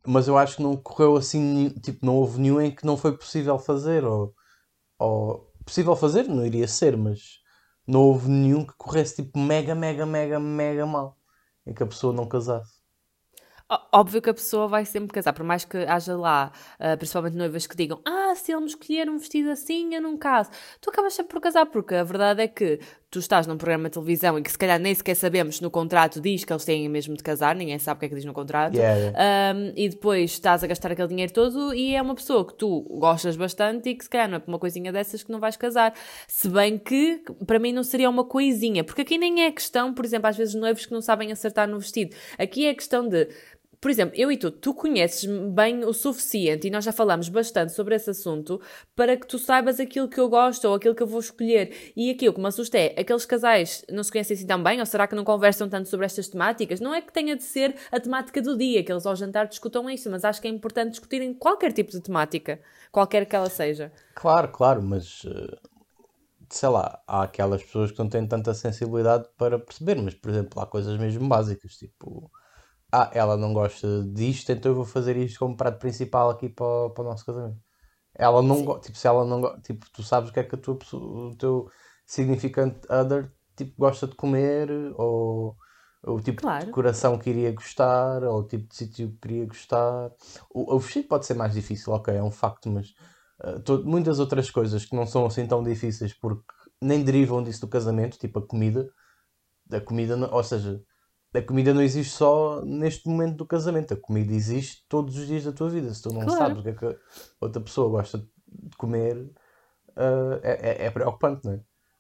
[0.05, 3.17] mas eu acho que não correu assim, tipo, não houve nenhum em que não foi
[3.17, 4.33] possível fazer, ou,
[4.99, 7.39] ou possível fazer, não iria ser, mas
[7.85, 11.17] não houve nenhum que corresse tipo mega, mega, mega, mega mal,
[11.65, 12.76] em que a pessoa não casasse.
[13.97, 17.65] Óbvio que a pessoa vai sempre casar, por mais que haja lá, uh, principalmente noivas
[17.65, 20.51] que digam ah, se ele me escolher um vestido assim, eu não caso.
[20.79, 22.79] Tu acabas sempre por casar, porque a verdade é que
[23.09, 26.19] tu estás num programa de televisão e que se calhar nem sequer sabemos no contrato
[26.19, 28.33] diz que eles têm mesmo de casar, ninguém sabe o que é que diz no
[28.33, 29.55] contrato, yeah.
[29.55, 32.81] Um, e depois estás a gastar aquele dinheiro todo e é uma pessoa que tu
[32.99, 35.55] gostas bastante e que se calhar não é por uma coisinha dessas que não vais
[35.55, 35.93] casar.
[36.27, 40.03] Se bem que para mim não seria uma coisinha, porque aqui nem é questão, por
[40.03, 42.15] exemplo, às vezes noivos que não sabem acertar no vestido.
[42.37, 43.29] Aqui é questão de
[43.79, 47.73] por exemplo, eu e tu, tu conheces bem o suficiente e nós já falamos bastante
[47.73, 48.59] sobre esse assunto
[48.95, 51.91] para que tu saibas aquilo que eu gosto ou aquilo que eu vou escolher.
[51.95, 54.79] E aqui o que me assusta é, aqueles casais não se conhecem assim tão bem
[54.79, 56.79] ou será que não conversam tanto sobre estas temáticas?
[56.79, 59.87] Não é que tenha de ser a temática do dia, que eles ao jantar discutam
[59.89, 62.59] isso, mas acho que é importante discutirem qualquer tipo de temática,
[62.91, 63.91] qualquer que ela seja.
[64.15, 65.57] Claro, claro, mas eh,
[66.49, 70.59] sei lá, há aquelas pessoas que não têm tanta sensibilidade para perceber, mas por exemplo,
[70.59, 72.31] há coisas mesmo básicas, tipo
[72.91, 76.65] ah, ela não gosta disto, então eu vou fazer isto como prato principal aqui para,
[76.65, 77.59] o, para o nosso casamento.
[78.15, 80.55] Ela não gosta, tipo, se ela não gosta, tipo, tu sabes o que é que
[80.55, 81.69] a tua, o teu
[82.05, 85.55] significant other, tipo, gosta de comer, ou
[86.03, 86.61] o tipo claro.
[86.61, 90.11] de decoração que iria gostar, ou o tipo de sítio que queria gostar.
[90.49, 92.93] O, o vestido pode ser mais difícil, ok, é um facto, mas
[93.43, 96.45] uh, to, muitas outras coisas que não são assim tão difíceis porque
[96.81, 98.89] nem derivam disso do casamento, tipo a comida,
[99.71, 100.81] a comida, ou seja,
[101.37, 105.43] a comida não existe só neste momento do casamento, a comida existe todos os dias
[105.43, 105.93] da tua vida.
[105.93, 106.37] Se tu não claro.
[106.37, 106.99] sabes o que é que
[107.39, 111.59] outra pessoa gosta de comer, uh, é, é, preocupante, não é?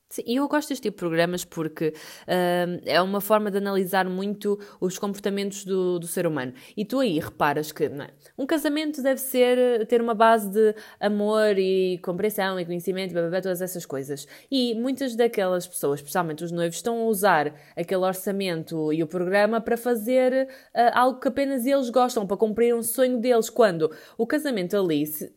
[0.09, 4.07] Sim, e eu gosto deste tipo de programas porque uh, é uma forma de analisar
[4.07, 6.53] muito os comportamentos do, do ser humano.
[6.77, 7.91] E tu aí reparas que é?
[8.37, 13.31] um casamento deve ser ter uma base de amor e compreensão e conhecimento, blá, blá,
[13.31, 14.25] blá, todas essas coisas.
[14.49, 19.59] E muitas daquelas pessoas, especialmente os noivos, estão a usar aquele orçamento e o programa
[19.59, 23.49] para fazer uh, algo que apenas eles gostam, para cumprir um sonho deles.
[23.49, 25.33] Quando o casamento ali se,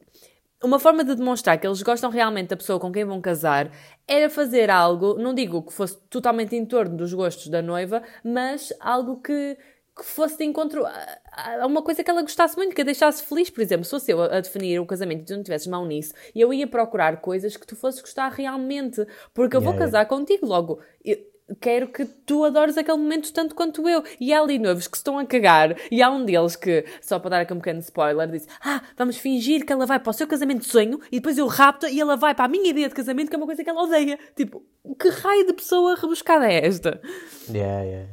[0.62, 3.70] uma forma de demonstrar que eles gostam realmente da pessoa com quem vão casar
[4.06, 8.72] era fazer algo, não digo que fosse totalmente em torno dos gostos da noiva, mas
[8.78, 9.56] algo que,
[9.96, 13.22] que fosse de encontro a, a uma coisa que ela gostasse muito, que a deixasse
[13.22, 13.48] feliz.
[13.48, 15.86] Por exemplo, se fosse eu a, a definir o casamento e tu não tivesses mão
[15.86, 20.46] nisso, eu ia procurar coisas que tu fosses gostar realmente, porque eu vou casar contigo
[20.46, 20.80] logo.
[21.02, 21.16] Eu,
[21.56, 24.02] quero que tu adores aquele momento tanto quanto eu.
[24.20, 27.30] E há ali novos que estão a cagar, e há um deles que, só para
[27.30, 30.26] dar aqui um pequeno spoiler, disse: Ah, vamos fingir que ela vai para o seu
[30.26, 32.94] casamento de sonho, e depois eu rapto e ela vai para a minha ideia de
[32.94, 34.18] casamento, que é uma coisa que ela odeia.
[34.36, 34.62] Tipo,
[34.98, 37.00] que raio de pessoa rebuscada é esta?
[37.48, 38.12] Yeah, yeah.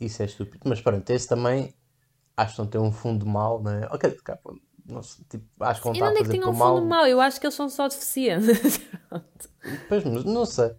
[0.00, 0.60] Isso é estúpido.
[0.66, 1.74] Mas pronto, esse também
[2.36, 3.88] acho que não tem um fundo mal, né?
[3.90, 4.14] Ok,
[4.88, 7.20] não sei, tipo, acho que não está a fazer que tenham um fundo mal, eu
[7.20, 8.80] acho que eles são só deficientes.
[9.88, 10.70] pois, não sei.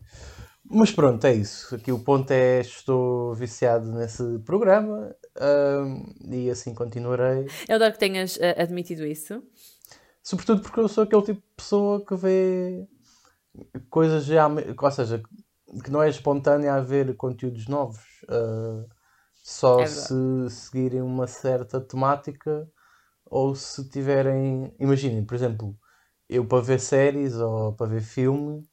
[0.70, 1.76] Mas pronto, é isso.
[1.76, 5.16] Aqui o ponto é estou viciado nesse programa
[6.30, 7.48] e assim continuarei.
[7.68, 9.42] Eu adoro que tenhas uh, admitido isso.
[10.22, 12.86] Sobretudo porque eu sou aquele tipo de pessoa que vê
[13.90, 14.48] coisas já.
[14.48, 15.24] Ou seja,
[15.84, 18.04] que não é espontânea a ver conteúdos novos.
[18.24, 18.86] Uh,
[19.42, 22.70] só é se seguirem uma certa temática
[23.26, 24.76] ou se tiverem.
[24.78, 25.78] Imaginem, por exemplo,
[26.28, 28.68] eu para ver séries ou para ver filmes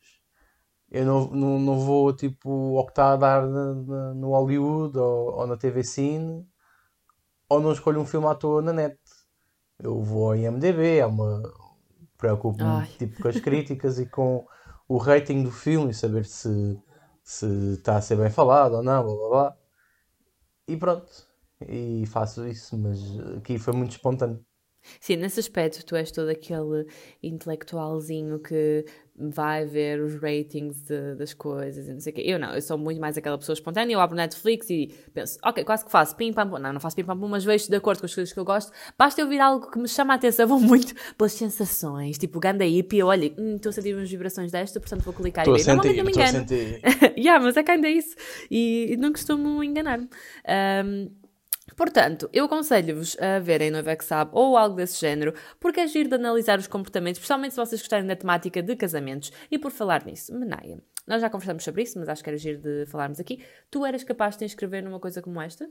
[0.94, 4.96] eu não, não, não vou tipo ao que está a dar na, na, no Hollywood
[4.96, 6.46] ou, ou, na TV Cine
[7.48, 8.96] ou não escolho um filme à toa na net.
[9.76, 11.42] Eu vou ao IMDB, é uma.
[12.16, 14.46] Preocupo-me tipo, com as críticas e com
[14.88, 16.80] o rating do filme e saber se,
[17.24, 19.56] se está a ser bem falado ou não, blá blá blá.
[20.68, 21.10] E pronto.
[21.68, 23.00] E faço isso, mas
[23.36, 24.44] aqui foi muito espontâneo.
[25.00, 26.86] Sim, nesse aspecto tu és todo aquele
[27.22, 28.84] intelectualzinho que
[29.16, 32.22] vai ver os ratings de, das coisas e não sei o quê.
[32.24, 35.64] Eu não, eu sou muito mais aquela pessoa espontânea, eu abro Netflix e penso, ok,
[35.64, 36.58] quase que faço pim pam pum.
[36.58, 38.44] Não, não faço pim pam pum, mas vejo de acordo com as coisas que eu
[38.44, 38.72] gosto.
[38.98, 42.64] Basta eu ouvir algo que me chama a atenção, vou muito pelas sensações, tipo ganda
[42.64, 45.60] hippie, eu olho, hum, estou a sentir umas vibrações desta, portanto vou clicar e ver.
[45.60, 46.38] Sentir, não me engano.
[46.38, 46.80] sentir.
[47.16, 48.16] yeah, mas é kinda isso.
[48.50, 50.08] E, e não costumo enganar-me.
[50.84, 51.23] Um,
[51.76, 55.86] Portanto, eu aconselho-vos a verem Noiva é que Sabe ou algo desse género, porque é
[55.86, 59.32] giro de analisar os comportamentos, especialmente se vocês gostarem da temática de casamentos.
[59.50, 62.58] E por falar nisso, Menaia, nós já conversamos sobre isso, mas acho que era giro
[62.60, 63.42] de falarmos aqui.
[63.70, 65.68] Tu eras capaz de te inscrever numa coisa como esta?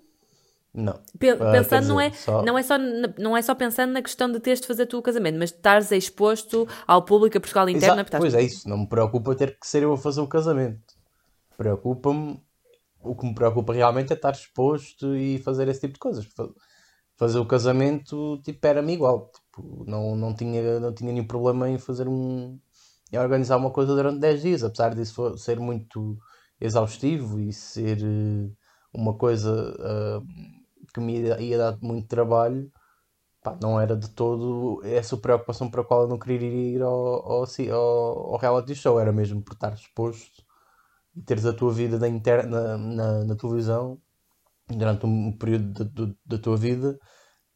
[0.74, 1.00] Não.
[1.20, 2.78] Pe- Ah, pensando, dizer, não, é, só- não, é só,
[3.20, 5.58] não é só pensando na questão de teres de fazer tu o casamento, mas de
[5.58, 8.02] estares exposto ao público, a Portugal interna.
[8.02, 10.96] Exato, Pois é isso, não me preocupa ter que ser eu a fazer o casamento.
[11.56, 12.42] Preocupa-me,
[13.04, 16.26] o que me preocupa realmente é estar exposto e fazer esse tipo de coisas.
[16.26, 16.50] Fa-
[17.18, 19.32] Fazer o casamento, tipo, era-me igual.
[19.32, 22.60] Tipo, não, não tinha, não tinha nenhum problema em fazer um,
[23.12, 26.18] em organizar uma coisa durante 10 dias, apesar disso ser muito
[26.60, 28.50] exaustivo e ser eh,
[28.94, 30.22] uma coisa ah,
[30.94, 32.72] que me ia, ia dar muito trabalho.
[33.44, 36.94] Pá, não era de todo essa preocupação para a qual eu não queria ir ao,
[36.94, 40.44] ao, ao, ao reality show, era mesmo por estar exposto
[41.16, 44.00] e teres a tua vida na, inter, na, na, na televisão
[44.70, 46.98] durante um período da- do- da tua vida,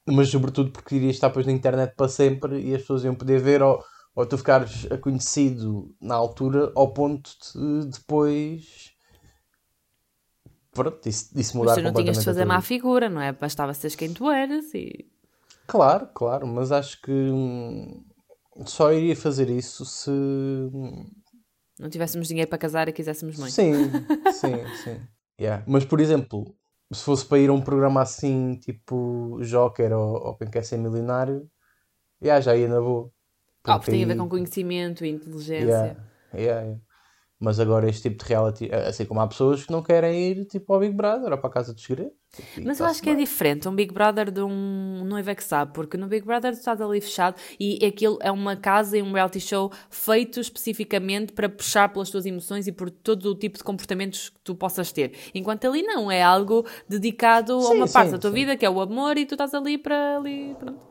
[0.07, 3.39] mas sobretudo porque irias estar depois na internet para sempre e as pessoas iam poder
[3.41, 3.83] ver ou,
[4.15, 8.91] ou tu ficares conhecido na altura ao ponto de depois
[10.73, 13.31] pronto, isso, isso mudar Mas tu não tinhas de fazer má figura, não é?
[13.31, 15.05] Bastava seres quem tu eras e.
[15.67, 18.03] Claro, claro, mas acho que hum,
[18.65, 20.09] só iria fazer isso se.
[21.79, 23.51] Não tivéssemos dinheiro para casar e quiséssemos mãe.
[23.51, 23.73] Sim,
[24.33, 25.01] sim, sim.
[25.39, 25.63] Yeah.
[25.67, 26.55] Mas, por exemplo,
[26.91, 30.77] se fosse para ir a um programa assim, tipo Joker ou, ou Quem Quer Ser
[30.77, 31.49] Milionário,
[32.21, 33.11] yeah, já ia na boa.
[33.63, 35.65] Ah, porque tem a ver com conhecimento e inteligência.
[35.65, 35.99] Yeah,
[36.33, 36.81] yeah, yeah.
[37.39, 40.73] Mas agora este tipo de reality, assim como há pessoas que não querem ir tipo
[40.73, 42.13] ao Big Brother ou para a Casa dos Segredos.
[42.31, 45.43] tipo, Mas eu acho que é diferente um Big Brother de um noivo é que
[45.43, 49.01] sabe, porque no Big Brother tu estás ali fechado e aquilo é uma casa e
[49.03, 53.57] um reality show feito especificamente para puxar pelas tuas emoções e por todo o tipo
[53.57, 55.13] de comportamentos que tu possas ter.
[55.33, 58.35] Enquanto ali não, é algo dedicado a Sim, uma parte sim, da tua sim.
[58.35, 60.55] vida que é o amor e tu estás ali para ali.
[60.55, 60.83] Pronto.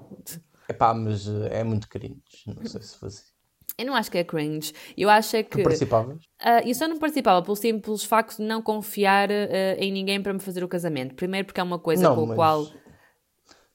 [0.68, 2.22] Epá, mas eh, é muito cringe.
[2.46, 3.35] Não sei se fazia.
[3.78, 4.72] Eu não acho que é cringe.
[4.96, 5.62] Eu acho é Tu que.
[5.62, 6.18] participavas?
[6.40, 10.32] Ah, eu só não participava pelo simples facto de não confiar ah, em ninguém para
[10.32, 11.14] me fazer o casamento.
[11.14, 12.64] Primeiro porque é uma coisa Não, com a qual.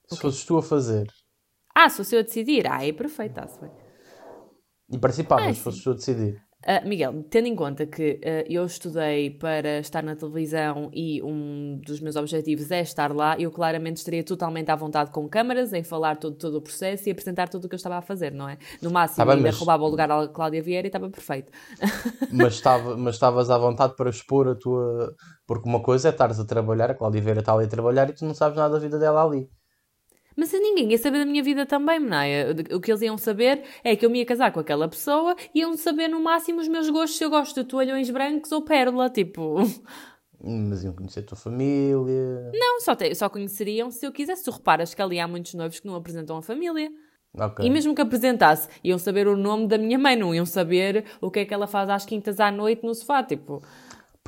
[0.09, 1.07] se fosses tu a fazer
[1.75, 2.67] Ah, se fosse eu a decidir.
[2.69, 3.71] Ah, é perfeito, está-se bem.
[4.89, 6.41] e participavas, Ah, se fosses tu a decidir.
[6.63, 11.81] Ah, Miguel, tendo em conta que ah, eu estudei para estar na televisão e um
[11.83, 15.81] dos meus objetivos é estar lá, eu claramente estaria totalmente à vontade com câmaras, em
[15.83, 18.47] falar todo, todo o processo e apresentar tudo o que eu estava a fazer, não
[18.47, 18.59] é?
[18.79, 21.51] No máximo, Tá ainda mas- roubava o lugar à Cláudia Vieira e estava perfeito.
[22.31, 25.15] mas estava, mas estavas à vontade para expor a tua.
[25.47, 28.13] Porque uma coisa é estares a trabalhar, a Cláudia Vieira está ali a trabalhar e
[28.13, 29.49] tu não sabes nada da vida dela ali.
[30.35, 32.55] Mas ninguém ia saber da minha vida também, Menaia.
[32.73, 35.59] O que eles iam saber é que eu me ia casar com aquela pessoa e
[35.59, 39.09] iam saber no máximo os meus gostos, se eu gosto de toalhões brancos ou pérola,
[39.09, 39.57] tipo...
[40.43, 42.49] Mas iam conhecer a tua família.
[42.53, 44.43] Não, só, te- só conheceriam se eu quisesse.
[44.43, 46.89] Tu reparas que ali há muitos noivos que não apresentam a família.
[47.37, 47.63] Ok.
[47.63, 51.29] E mesmo que apresentasse, iam saber o nome da minha mãe, não iam saber o
[51.29, 53.61] que é que ela faz às quintas à noite no sofá, tipo...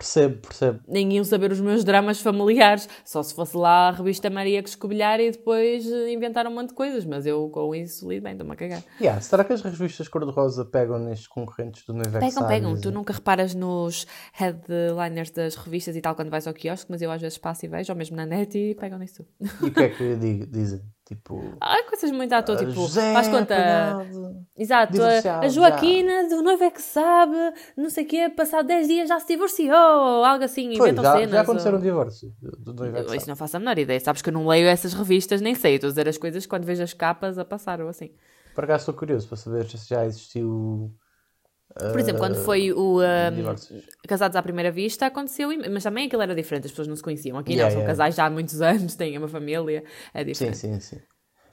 [0.04, 0.80] Percebo, percebo.
[0.86, 4.68] Nem iam saber os meus dramas familiares, só se fosse lá a revista Maria que
[4.68, 8.34] escobilhar e depois eh, inventar um monte de coisas, mas eu com isso lido bem,
[8.34, 8.84] estou-me a cagar.
[9.00, 12.82] Yeah, será que as revistas cor-de-rosa pegam nestes concorrentes do que Pegam, pegam.
[12.82, 17.10] Tu nunca reparas nos headliners das revistas e tal quando vais ao quiosque, mas eu
[17.10, 19.26] às vezes passo e vejo, ou mesmo na net, e pegam nisso.
[19.62, 20.82] E o que é que digo- dizem?
[21.06, 21.58] Tipo.
[21.60, 23.54] Há coisas muito à toa, tipo, José faz conta.
[23.56, 24.46] apanhado.
[24.56, 27.36] Exato, a, a Joaquina do noivo é que sabe,
[27.76, 29.76] não sei o quê, passado 10 dias já se divorciou,
[30.24, 31.32] algo assim, Pois, inventam já, cenas.
[31.32, 34.00] já aconteceram ou- divórcios do do Noivo é que Isso não faço a menor ideia,
[34.00, 36.64] sabes que eu não leio essas revistas, nem sei, estou a dizer as coisas quando
[36.64, 38.12] vejo as capas a passar ou assim.
[38.56, 40.94] Por acaso estou curioso para saber se já existiu.
[41.74, 43.56] Por exemplo, quando foi o um.
[44.08, 47.38] Casados à Primeira Vista, aconteceu, mas também aquilo era diferente, as pessoas não se conheciam.
[47.38, 47.92] Aqui Yeah, não, são yeah.
[47.92, 49.84] casais já há muitos anos, têm uma família,
[50.14, 50.58] é Sim, diferente.
[50.58, 51.00] sim, sim.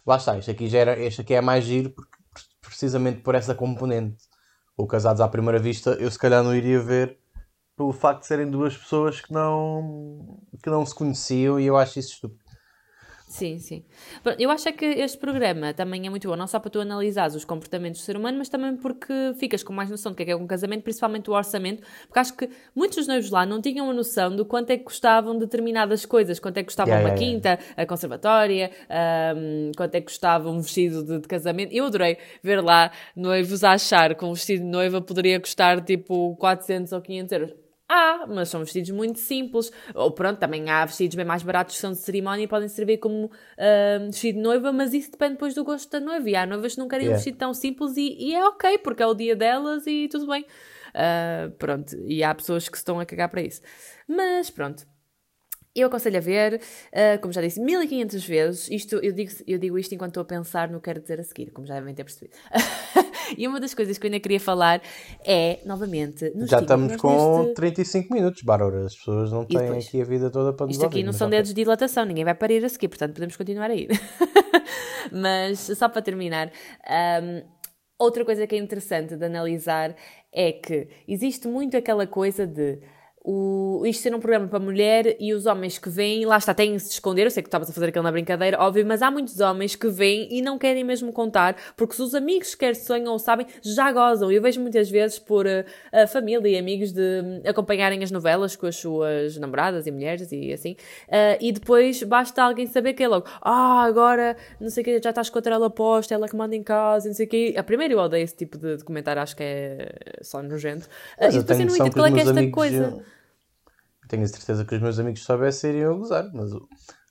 [0.07, 2.11] Lá está, este aqui, já era, este aqui é mais giro porque,
[2.61, 4.25] precisamente por essa componente.
[4.77, 7.19] O Casados à Primeira Vista, eu se calhar não iria ver
[7.77, 11.99] pelo facto de serem duas pessoas que não, que não se conheciam e eu acho
[11.99, 12.50] isso estúpido.
[13.31, 13.85] Sim, sim.
[14.41, 17.37] Eu acho é que este programa também é muito bom, não só para tu analisares
[17.37, 20.27] os comportamentos do ser humano, mas também porque ficas com mais noção do que é,
[20.27, 23.63] que é um casamento, principalmente o orçamento, porque acho que muitos dos noivos lá não
[23.63, 27.09] tinham a noção do quanto é que custavam determinadas coisas, quanto é que custava yeah,
[27.09, 27.83] uma yeah, quinta, yeah.
[27.83, 28.71] a conservatória,
[29.37, 31.73] um, quanto é que custava um vestido de, de, casamento.
[31.73, 36.35] Eu adorei ver lá noivos a achar que um vestido de noiva poderia custar tipo
[36.35, 37.60] 400 ou 500 euros.
[37.93, 39.73] Há, mas são vestidos muito simples.
[39.93, 42.99] Ou pronto, também há vestidos bem mais baratos que são de cerimónia e podem servir
[42.99, 46.31] como uh, vestido de noiva, mas isso depende depois do gosto da noiva.
[46.31, 47.17] E há noivas que não querem yeah.
[47.17, 50.29] um vestido tão simples e, e, é ok, porque é o dia delas e tudo
[50.29, 50.47] bem.
[50.91, 53.61] Uh, pronto, e há pessoas que se estão a cagar para isso.
[54.07, 54.87] Mas pronto,
[55.75, 56.61] eu aconselho a ver,
[56.93, 60.27] uh, como já disse 1500 vezes, isto, eu, digo, eu digo isto enquanto estou a
[60.27, 62.37] pensar no que quero dizer a seguir, como já devem ter percebido.
[63.37, 64.81] e uma das coisas que eu ainda queria falar
[65.25, 67.55] é, novamente, Já estamos com neste...
[67.55, 68.87] 35 minutos, Bárbara.
[68.87, 71.51] As pessoas não têm aqui a vida toda para nos Isto aqui não são dedos
[71.51, 73.89] de dilatação, ninguém vai parir a seguir, portanto podemos continuar a ir.
[75.13, 76.51] mas só para terminar.
[77.23, 77.43] Um,
[77.99, 79.95] outra coisa que é interessante de analisar
[80.33, 82.81] é que existe muito aquela coisa de
[83.23, 86.87] o, isto ser um programa para mulher e os homens que vêm, lá está, têm-se
[86.87, 87.27] de esconder.
[87.27, 89.89] Eu sei que estavas a fazer aquilo na brincadeira, óbvio, mas há muitos homens que
[89.89, 93.93] vêm e não querem mesmo contar, porque se os amigos quer sonham ou sabem, já
[93.93, 94.33] gozam.
[94.33, 98.57] Eu vejo muitas vezes por uh, a família e amigos de um, acompanharem as novelas
[98.57, 100.73] com as suas namoradas e mulheres e assim,
[101.09, 105.03] uh, e depois basta alguém saber que é logo, ah, agora não sei o que,
[105.03, 107.55] já estás contra ela posta, ela que manda em casa, não sei o que.
[107.57, 109.93] A primeira eu odeio esse tipo de, de comentário, acho que é
[110.23, 110.87] só nojento.
[111.19, 113.03] Uh, e depois eu não entendo qual é que é esta coisa
[114.11, 116.51] tenho a certeza que os meus amigos soubessem iriam gozar, mas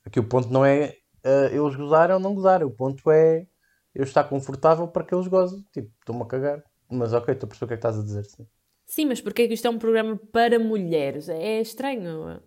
[0.06, 3.48] aqui o ponto não é uh, eles gozarem ou não gozarem, o ponto é
[3.96, 5.66] eu estar confortável para que eles gozem.
[5.74, 6.64] Tipo, estou-me a cagar.
[6.92, 8.26] Mas ok, estou a perceber o que é que estás a dizer.
[8.26, 8.48] Sim,
[8.86, 11.30] sim mas porquê é que isto é um programa para mulheres?
[11.30, 12.42] É estranho.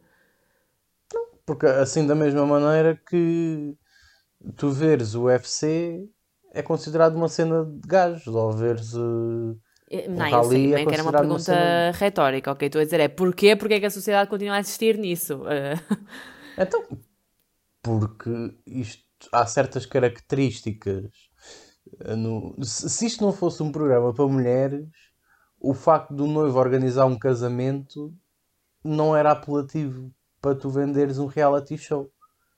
[1.12, 3.76] Não, porque assim da mesma maneira que
[4.56, 6.08] tu veres o UFC
[6.52, 8.92] é considerado uma cena de gajos, ou veres.
[8.94, 9.58] Uh,
[10.08, 12.66] não, eu sei é que era uma pergunta uma retórica, ok?
[12.66, 13.54] Estou a dizer é porquê?
[13.56, 15.42] Porque é que a sociedade continua a existir nisso?
[16.58, 16.84] então,
[17.82, 18.30] porque
[18.66, 21.10] isto, há certas características.
[22.00, 24.86] Eh, no, se isto não fosse um programa para mulheres,
[25.60, 28.14] o facto do noivo organizar um casamento
[28.84, 32.10] não era apelativo para tu venderes um reality show.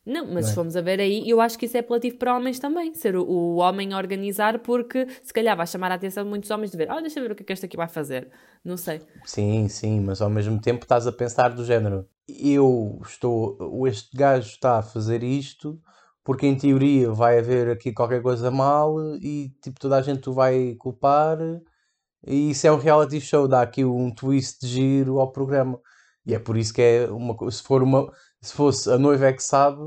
[0.06, 0.42] Não, mas não é?
[0.42, 2.92] se formos a ver aí, eu acho que isso é apelativo para homens também.
[2.94, 6.50] Ser o, o, homem a organizar, porque se calhar vai chamar a atenção de muitos
[6.50, 8.30] homens de ver, oh, deixa eu ver o que é que este aqui vai fazer.
[8.64, 9.00] Não sei.
[9.24, 12.06] Sim, sim, mas ao mesmo tempo estás a pensar do género.
[12.28, 15.80] Eu estou, este gajo está a fazer isto
[16.22, 20.32] porque em teoria vai haver aqui qualquer coisa mal e tipo toda a gente o
[20.32, 21.38] vai culpar
[22.26, 25.78] e isso é um reality show, dá aqui um twist de giro ao programa.
[26.26, 28.10] E é por isso que é uma se for uma
[28.44, 29.80] se fosse a noiva é que sabe,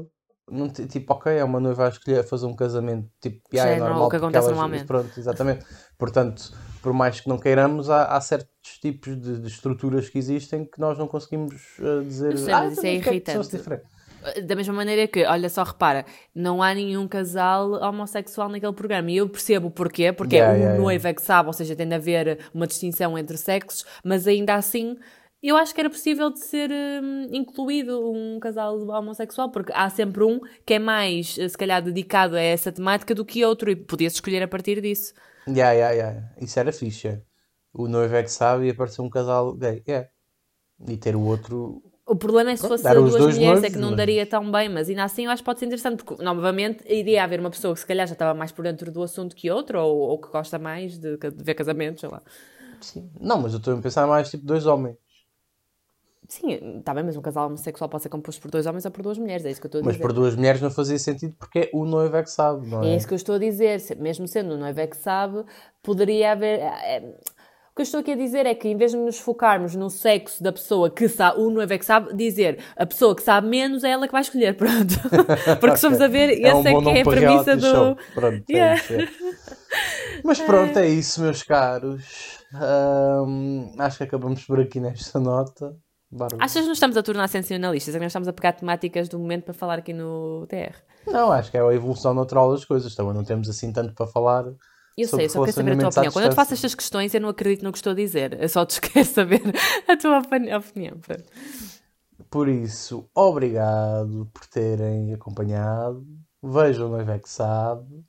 [0.50, 4.08] não, tipo, ok, é uma noiva a escolher fazer um casamento, tipo, yeah, é, normal.
[4.08, 4.86] O que acontece elas, normalmente.
[4.86, 5.66] Pronto, exatamente.
[5.98, 10.66] Portanto, por mais que não queiramos, há, há certos tipos de, de, estruturas que existem
[10.66, 12.38] que nós não conseguimos uh, dizer.
[12.38, 13.58] Sei, ah, isso é, é irritante.
[13.58, 16.04] É da mesma maneira que, olha só, repara,
[16.34, 19.12] não há nenhum casal homossexual naquele programa.
[19.12, 21.54] E eu percebo o porquê, porque yeah, é o yeah, noivo é que sabe, ou
[21.54, 24.98] seja, tem de haver uma distinção entre sexos, mas ainda assim
[25.42, 30.24] eu acho que era possível de ser hum, incluído um casal homossexual, porque há sempre
[30.24, 33.76] um que é mais, eh, se calhar, dedicado a essa temática do que outro, e
[33.76, 35.14] podia-se escolher a partir disso.
[35.48, 36.30] Yeah, yeah, yeah.
[36.42, 37.22] Isso era fixe.
[37.74, 39.84] O noivo é que sabe e apareceu um casal gay.
[39.88, 40.10] Yeah.
[40.88, 41.84] E ter o outro.
[42.06, 43.98] O problema é se fosse duas mulheres, noivos, é que não mas...
[43.98, 47.24] daria tão bem, mas ainda assim eu acho que pode ser interessante, porque novamente iria
[47.24, 49.82] haver uma pessoa que se calhar já estava mais por dentro do assunto que outra,
[49.82, 52.22] ou, ou que gosta mais de, de ver casamentos, sei lá.
[52.80, 53.10] Sim.
[53.20, 54.96] Não, mas eu estou a pensar mais tipo dois homens.
[56.28, 59.02] Sim, está bem, mas um casal homossexual pode ser composto por dois homens ou por
[59.02, 59.94] duas mulheres, é isso que eu estou a dizer.
[59.94, 62.84] Mas por duas mulheres não fazia sentido porque é o noivo é que sabe, não
[62.84, 62.90] é?
[62.90, 65.46] É isso que eu estou a dizer, mesmo sendo o noivo é que sabe,
[65.82, 66.60] poderia haver.
[66.60, 67.16] É,
[67.72, 69.90] o que eu estou aqui a dizer é que em vez de nos focarmos no
[69.90, 73.48] sexo da pessoa que sabe, o noivo é que sabe, dizer a pessoa que sabe
[73.48, 74.96] menos é ela que vai escolher, pronto.
[75.62, 77.72] Porque somos a ver, é essa um é que é a premissa do.
[77.72, 77.98] Show.
[78.14, 78.82] Pronto, é yeah.
[78.90, 79.08] é é.
[80.26, 82.38] Mas pronto, é isso, meus caros.
[82.54, 85.74] Um, acho que acabamos por aqui nesta nota.
[86.10, 86.42] Bárbaro.
[86.42, 87.94] Achas que nos estamos a tornar sensacionalistas?
[87.94, 90.76] É que nós estamos a pegar temáticas do momento para falar aqui no TR?
[91.06, 92.94] Não, acho que é a evolução natural das coisas.
[92.94, 94.46] Então não temos assim tanto para falar.
[94.98, 96.12] Eu sei, eu só quero saber a tua opinião.
[96.12, 98.42] Quando eu te faço estas questões, eu não acredito no que estou a dizer.
[98.42, 99.42] Eu só te quero saber
[99.88, 101.00] a tua opinião.
[102.30, 106.06] Por isso, obrigado por terem acompanhado.
[106.42, 108.04] Vejam o é que sabe.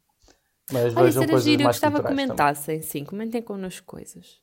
[0.73, 2.89] Mas Olha, vejam coisas giro, eu gostava que comentassem, também.
[2.89, 3.05] sim.
[3.05, 4.41] Comentem connosco coisas.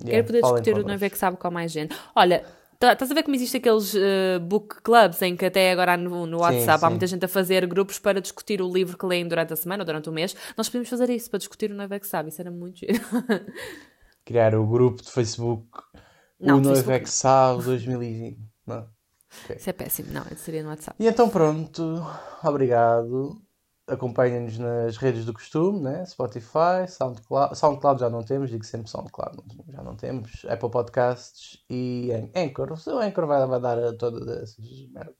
[0.00, 1.96] Yeah, Quero poder discutir o noivo é que sabe com mais gente.
[2.14, 2.44] Olha,
[2.80, 6.38] Estás a ver como existe aqueles uh, book clubs em que até agora no, no
[6.38, 6.86] WhatsApp sim.
[6.86, 9.82] há muita gente a fazer grupos para discutir o livro que leem durante a semana
[9.82, 10.36] ou durante o mês?
[10.56, 12.28] Nós podemos fazer isso para discutir o Noivo é que sabe.
[12.28, 12.92] Isso era muito giro.
[14.24, 15.66] Criar o grupo de Facebook
[16.40, 18.38] Não, O Noivo Facebook é que sabe 2020.
[18.66, 18.88] Não.
[19.56, 20.12] Isso é péssimo.
[20.12, 20.96] Não, isso seria no WhatsApp.
[21.02, 22.04] E então pronto,
[22.42, 23.43] obrigado.
[23.86, 26.06] Acompanhem-nos nas redes do costume, né?
[26.06, 27.56] Spotify, SoundCloud.
[27.58, 29.36] SoundCloud já não temos, digo sempre SoundCloud,
[29.68, 30.44] já não temos.
[30.48, 32.72] Apple Podcasts e An- Anchor.
[32.72, 35.14] O Anchor vai, vai dar a todas essas merdas.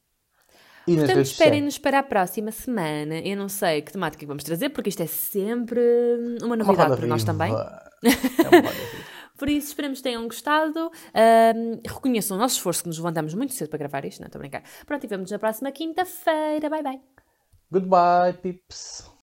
[0.86, 3.18] E Portanto, esperem-nos para a próxima semana.
[3.20, 5.80] Eu não sei que temática vamos trazer, porque isto é sempre
[6.42, 7.32] uma Uma novidade roda para nós viva.
[7.32, 7.52] também.
[7.52, 8.70] É uma.
[9.36, 10.90] Por isso, esperamos que tenham gostado.
[11.12, 14.20] Ahm, reconheçam o nosso esforço que nos levantamos muito cedo para gravar isto.
[14.20, 14.62] Não, estou a brincar.
[14.86, 16.70] Pronto, e vemos na próxima quinta-feira.
[16.70, 17.23] Bye, bye.
[17.74, 19.10] Goodbye, peeps.